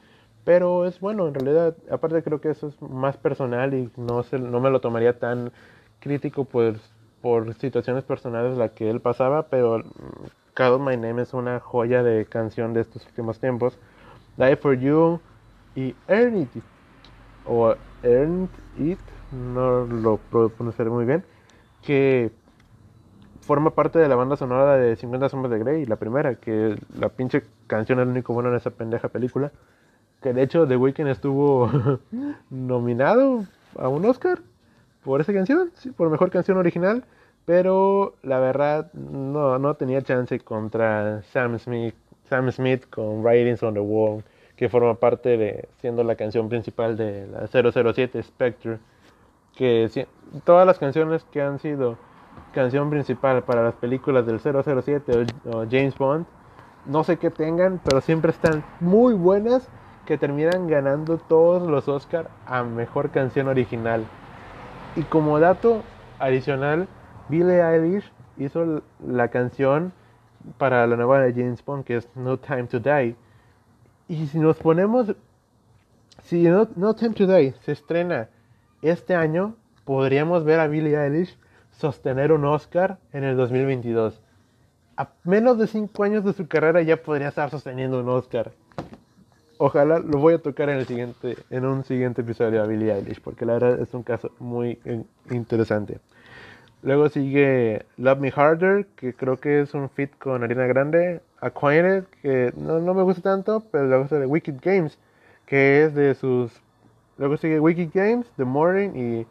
Pero 0.47 0.85
es 0.85 1.01
bueno, 1.01 1.27
en 1.27 1.33
realidad, 1.33 1.75
aparte 1.91 2.23
creo 2.23 2.39
que 2.39 2.51
eso 2.51 2.69
es 2.69 2.81
más 2.81 3.17
personal 3.17 3.73
y 3.73 3.91
no, 3.97 4.23
se, 4.23 4.39
no 4.39 4.61
me 4.61 4.69
lo 4.69 4.79
tomaría 4.79 5.19
tan 5.19 5.51
crítico 5.99 6.45
pues, 6.45 6.77
por 7.21 7.53
situaciones 7.55 8.05
personales 8.05 8.57
la 8.57 8.69
que 8.69 8.89
él 8.89 9.01
pasaba, 9.01 9.47
pero 9.49 9.83
Call 10.53 10.79
My 10.79 10.95
Name 10.95 11.23
es 11.23 11.33
una 11.33 11.59
joya 11.59 12.01
de 12.01 12.25
canción 12.27 12.73
de 12.73 12.79
estos 12.79 13.05
últimos 13.07 13.41
tiempos. 13.41 13.77
Die 14.37 14.55
for 14.55 14.79
You 14.79 15.19
y 15.75 15.93
Earn 16.07 16.37
It, 16.37 16.63
o 17.45 17.75
Earn 18.01 18.47
It, 18.79 18.99
no 19.33 19.85
lo 19.85 20.15
puedo 20.15 20.47
pronunciar 20.47 20.89
muy 20.89 21.03
bien, 21.03 21.25
que 21.81 22.31
forma 23.41 23.71
parte 23.71 23.99
de 23.99 24.07
la 24.07 24.15
banda 24.15 24.37
sonora 24.37 24.77
de 24.77 24.95
50 24.95 25.27
sombras 25.27 25.51
de 25.51 25.59
Grey, 25.59 25.85
la 25.85 25.97
primera, 25.97 26.35
que 26.35 26.77
la 26.97 27.09
pinche 27.09 27.43
canción 27.67 27.99
es 27.99 28.05
lo 28.05 28.13
único 28.13 28.33
bueno 28.33 28.47
en 28.47 28.55
esa 28.55 28.69
pendeja 28.69 29.09
película. 29.09 29.51
Que 30.21 30.33
de 30.33 30.43
hecho 30.43 30.67
The 30.67 30.77
Weeknd 30.77 31.07
estuvo 31.07 31.69
nominado 32.49 33.45
a 33.77 33.87
un 33.87 34.05
Oscar 34.05 34.39
por 35.03 35.21
esa 35.21 35.33
canción, 35.33 35.71
por 35.95 36.09
mejor 36.09 36.31
canción 36.31 36.57
original, 36.57 37.05
pero 37.45 38.15
la 38.23 38.39
verdad 38.39 38.91
no, 38.93 39.57
no 39.57 39.75
tenía 39.75 40.01
chance 40.01 40.39
contra 40.39 41.21
Sam 41.31 41.57
Smith, 41.59 41.95
Sam 42.29 42.51
Smith 42.51 42.89
con 42.89 43.23
Writings 43.23 43.63
on 43.63 43.73
the 43.73 43.79
Wall, 43.79 44.23
que 44.57 44.67
forma 44.69 44.95
parte 44.95 45.37
de 45.37 45.69
siendo 45.79 46.03
la 46.03 46.15
canción 46.15 46.49
principal 46.49 46.97
de 46.97 47.27
la 47.27 47.47
007 47.47 48.21
Spectre, 48.23 48.79
que 49.55 50.07
todas 50.43 50.65
las 50.65 50.77
canciones 50.77 51.23
que 51.31 51.41
han 51.41 51.59
sido 51.59 51.97
canción 52.53 52.89
principal 52.89 53.43
para 53.43 53.63
las 53.63 53.75
películas 53.75 54.25
del 54.25 54.39
007 54.39 55.25
o, 55.45 55.65
James 55.69 55.97
Bond, 55.97 56.25
no 56.85 57.03
sé 57.03 57.17
qué 57.17 57.29
tengan, 57.29 57.79
pero 57.83 58.01
siempre 58.01 58.31
están 58.31 58.63
muy 58.79 59.13
buenas 59.13 59.69
que 60.07 60.17
terminan 60.17 60.67
ganando 60.67 61.17
todos 61.17 61.69
los 61.69 61.89
Oscar 61.89 62.29
a 62.45 62.63
mejor 62.63 63.11
canción 63.11 63.49
original. 63.49 64.05
Y 64.95 65.03
como 65.03 65.37
dato 65.39 65.83
adicional, 66.17 66.87
Billie 67.27 67.61
Eilish 67.61 68.09
hizo 68.37 68.81
la 69.05 69.27
canción 69.27 69.91
para 70.57 70.87
la 70.87 70.95
nueva 70.95 71.19
de 71.19 71.33
James 71.33 71.63
Bond 71.63 71.83
que 71.83 71.97
es 71.97 72.09
No 72.15 72.37
Time 72.37 72.63
to 72.63 72.79
Die. 72.79 73.17
Y 74.07 74.27
si 74.27 74.39
nos 74.39 74.55
ponemos, 74.57 75.13
si 76.23 76.47
No, 76.47 76.95
Time 76.95 77.13
to 77.13 77.27
Die 77.27 77.53
se 77.59 77.73
estrena 77.73 78.29
este 78.81 79.13
año, 79.13 79.55
podríamos 79.83 80.45
ver 80.45 80.61
a 80.61 80.67
Billie 80.67 80.97
Eilish 80.97 81.37
sostener 81.71 82.31
un 82.31 82.45
Oscar 82.45 82.97
en 83.11 83.25
el 83.25 83.35
2022. 83.35 84.21
A 84.95 85.09
menos 85.25 85.57
de 85.57 85.67
5 85.67 86.01
años 86.01 86.23
de 86.23 86.31
su 86.31 86.47
carrera 86.47 86.81
ya 86.81 86.95
podría 86.95 87.27
estar 87.27 87.49
sosteniendo 87.49 87.99
un 87.99 88.07
Oscar. 88.07 88.53
Ojalá 89.59 89.99
lo 89.99 90.19
voy 90.19 90.35
a 90.35 90.37
tocar 90.37 90.69
en 90.69 90.77
el 90.77 90.85
siguiente 90.85 91.35
en 91.49 91.65
un 91.65 91.83
siguiente 91.83 92.21
episodio 92.21 92.61
a 92.61 92.67
Billie 92.67 92.93
Eilish 92.93 93.21
porque 93.21 93.45
la 93.45 93.53
verdad 93.53 93.79
es 93.79 93.93
un 93.93 94.03
caso 94.03 94.31
muy 94.39 94.79
interesante. 95.31 95.99
Luego 96.83 97.09
sigue 97.09 97.85
Love 97.97 98.19
Me 98.19 98.31
Harder, 98.35 98.85
que 98.95 99.13
creo 99.13 99.37
que 99.37 99.61
es 99.61 99.73
un 99.73 99.89
fit 99.89 100.11
con 100.19 100.43
Arena 100.43 100.67
Grande. 100.67 101.21
Acquainted, 101.41 102.03
que 102.21 102.53
no, 102.55 102.79
no 102.79 102.93
me 102.93 103.01
gusta 103.01 103.21
tanto, 103.21 103.63
pero 103.71 103.85
luego 103.85 104.03
gusta 104.03 104.19
de 104.19 104.27
Wicked 104.27 104.57
Games, 104.61 104.99
que 105.47 105.83
es 105.83 105.95
de 105.95 106.13
sus... 106.13 106.61
Luego 107.17 107.37
sigue 107.37 107.59
Wicked 107.59 107.89
Games, 107.93 108.27
The 108.37 108.45
Morning, 108.45 108.89
y 108.95 109.27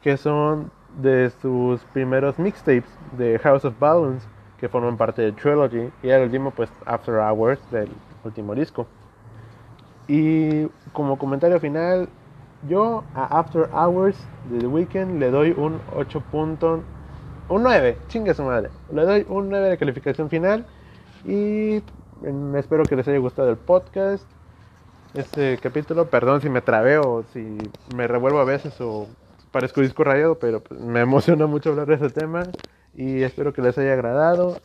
que 0.00 0.16
son 0.16 0.70
de 1.00 1.30
sus 1.42 1.82
primeros 1.92 2.38
mixtapes 2.38 2.90
de 3.18 3.38
House 3.40 3.64
of 3.64 3.78
Balloons, 3.78 4.22
que 4.58 4.68
forman 4.68 4.96
parte 4.96 5.22
de 5.22 5.32
Trilogy, 5.32 5.90
y 6.02 6.08
el 6.08 6.22
último, 6.22 6.52
pues, 6.52 6.70
After 6.86 7.16
Hours, 7.16 7.60
del 7.70 7.90
último 8.24 8.54
disco. 8.54 8.86
Y 10.10 10.66
como 10.92 11.16
comentario 11.18 11.60
final, 11.60 12.08
yo 12.68 13.04
a 13.14 13.38
After 13.38 13.68
Hours 13.72 14.16
de 14.50 14.58
The 14.58 14.66
Weeknd 14.66 15.20
le 15.20 15.30
doy 15.30 15.54
un 15.56 15.80
8 15.94 16.20
puntos, 16.32 16.80
un 17.48 17.62
9, 17.62 17.96
chingue 18.08 18.34
su 18.34 18.42
madre. 18.42 18.70
Le 18.92 19.04
doy 19.04 19.26
un 19.28 19.48
9 19.50 19.68
de 19.68 19.78
calificación 19.78 20.28
final 20.28 20.66
y 21.24 21.80
mm, 22.22 22.56
espero 22.56 22.82
que 22.82 22.96
les 22.96 23.06
haya 23.06 23.18
gustado 23.18 23.50
el 23.50 23.56
podcast. 23.56 24.24
Este 25.14 25.58
capítulo, 25.58 26.10
perdón 26.10 26.40
si 26.40 26.48
me 26.48 26.60
trabeo 26.60 27.22
si 27.32 27.56
me 27.94 28.08
revuelvo 28.08 28.40
a 28.40 28.44
veces 28.44 28.80
o 28.80 29.06
parezco 29.52 29.80
disco 29.80 30.02
rayado, 30.02 30.40
pero 30.40 30.58
pues, 30.58 30.80
me 30.80 31.00
emociona 31.02 31.46
mucho 31.46 31.70
hablar 31.70 31.86
de 31.86 31.94
ese 31.94 32.10
tema 32.10 32.42
y 32.96 33.22
espero 33.22 33.52
que 33.52 33.62
les 33.62 33.78
haya 33.78 33.92
agradado. 33.92 34.56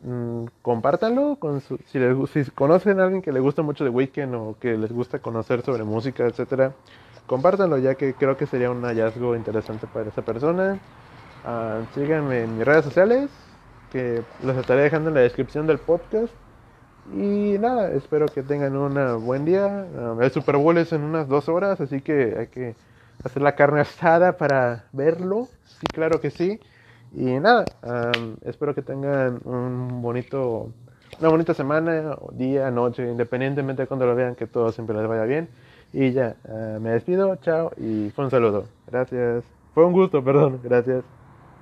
Mm, 0.00 0.44
compártanlo 0.62 1.36
con 1.36 1.60
si, 1.60 1.76
si, 1.86 2.50
conocen 2.52 3.00
a 3.00 3.04
alguien 3.04 3.20
que 3.20 3.32
le 3.32 3.40
gusta 3.40 3.62
mucho 3.62 3.82
de 3.82 3.90
Weekend 3.90 4.34
o 4.34 4.56
que 4.60 4.76
les 4.76 4.92
gusta 4.92 5.18
conocer 5.18 5.62
sobre 5.62 5.82
música, 5.82 6.24
etcétera, 6.24 6.72
compártanlo 7.26 7.78
ya 7.78 7.96
que 7.96 8.14
creo 8.14 8.36
que 8.36 8.46
sería 8.46 8.70
un 8.70 8.82
hallazgo 8.84 9.34
interesante 9.34 9.86
para 9.92 10.08
esa 10.08 10.22
persona. 10.22 10.78
Uh, 11.44 11.84
síganme 11.94 12.44
en 12.44 12.56
mis 12.58 12.66
redes 12.66 12.84
sociales, 12.84 13.30
que 13.90 14.22
los 14.42 14.56
estaré 14.56 14.82
dejando 14.82 15.08
en 15.08 15.14
la 15.14 15.20
descripción 15.20 15.66
del 15.66 15.78
podcast. 15.78 16.32
Y 17.12 17.56
nada, 17.58 17.90
espero 17.92 18.26
que 18.26 18.42
tengan 18.42 18.76
un 18.76 19.24
buen 19.24 19.44
día. 19.44 19.86
Ah, 19.96 20.16
el 20.20 20.30
Super 20.30 20.56
Bowl 20.56 20.76
es 20.76 20.92
en 20.92 21.02
unas 21.02 21.26
dos 21.26 21.48
horas, 21.48 21.80
así 21.80 22.02
que 22.02 22.36
hay 22.38 22.46
que 22.48 22.74
hacer 23.24 23.42
la 23.42 23.54
carne 23.54 23.80
asada 23.80 24.36
para 24.36 24.84
verlo. 24.92 25.48
Sí, 25.64 25.86
claro 25.86 26.20
que 26.20 26.30
sí. 26.30 26.60
Y 27.12 27.24
nada, 27.40 27.66
espero 28.44 28.74
que 28.74 28.82
tengan 28.82 29.40
un 29.44 30.02
bonito, 30.02 30.72
una 31.18 31.28
bonita 31.28 31.54
semana, 31.54 32.16
día, 32.32 32.70
noche, 32.70 33.10
independientemente 33.10 33.82
de 33.82 33.88
cuando 33.88 34.06
lo 34.06 34.14
vean, 34.14 34.34
que 34.34 34.46
todo 34.46 34.72
siempre 34.72 34.96
les 34.96 35.08
vaya 35.08 35.24
bien. 35.24 35.48
Y 35.92 36.12
ya, 36.12 36.36
ah, 36.48 36.78
me 36.80 36.90
despido, 36.90 37.36
chao 37.36 37.72
y 37.76 38.10
fue 38.10 38.24
un 38.24 38.30
saludo. 38.30 38.64
Gracias. 38.86 39.44
Fue 39.74 39.84
un 39.84 39.92
gusto, 39.92 40.22
perdón, 40.22 40.60
gracias. 40.62 41.04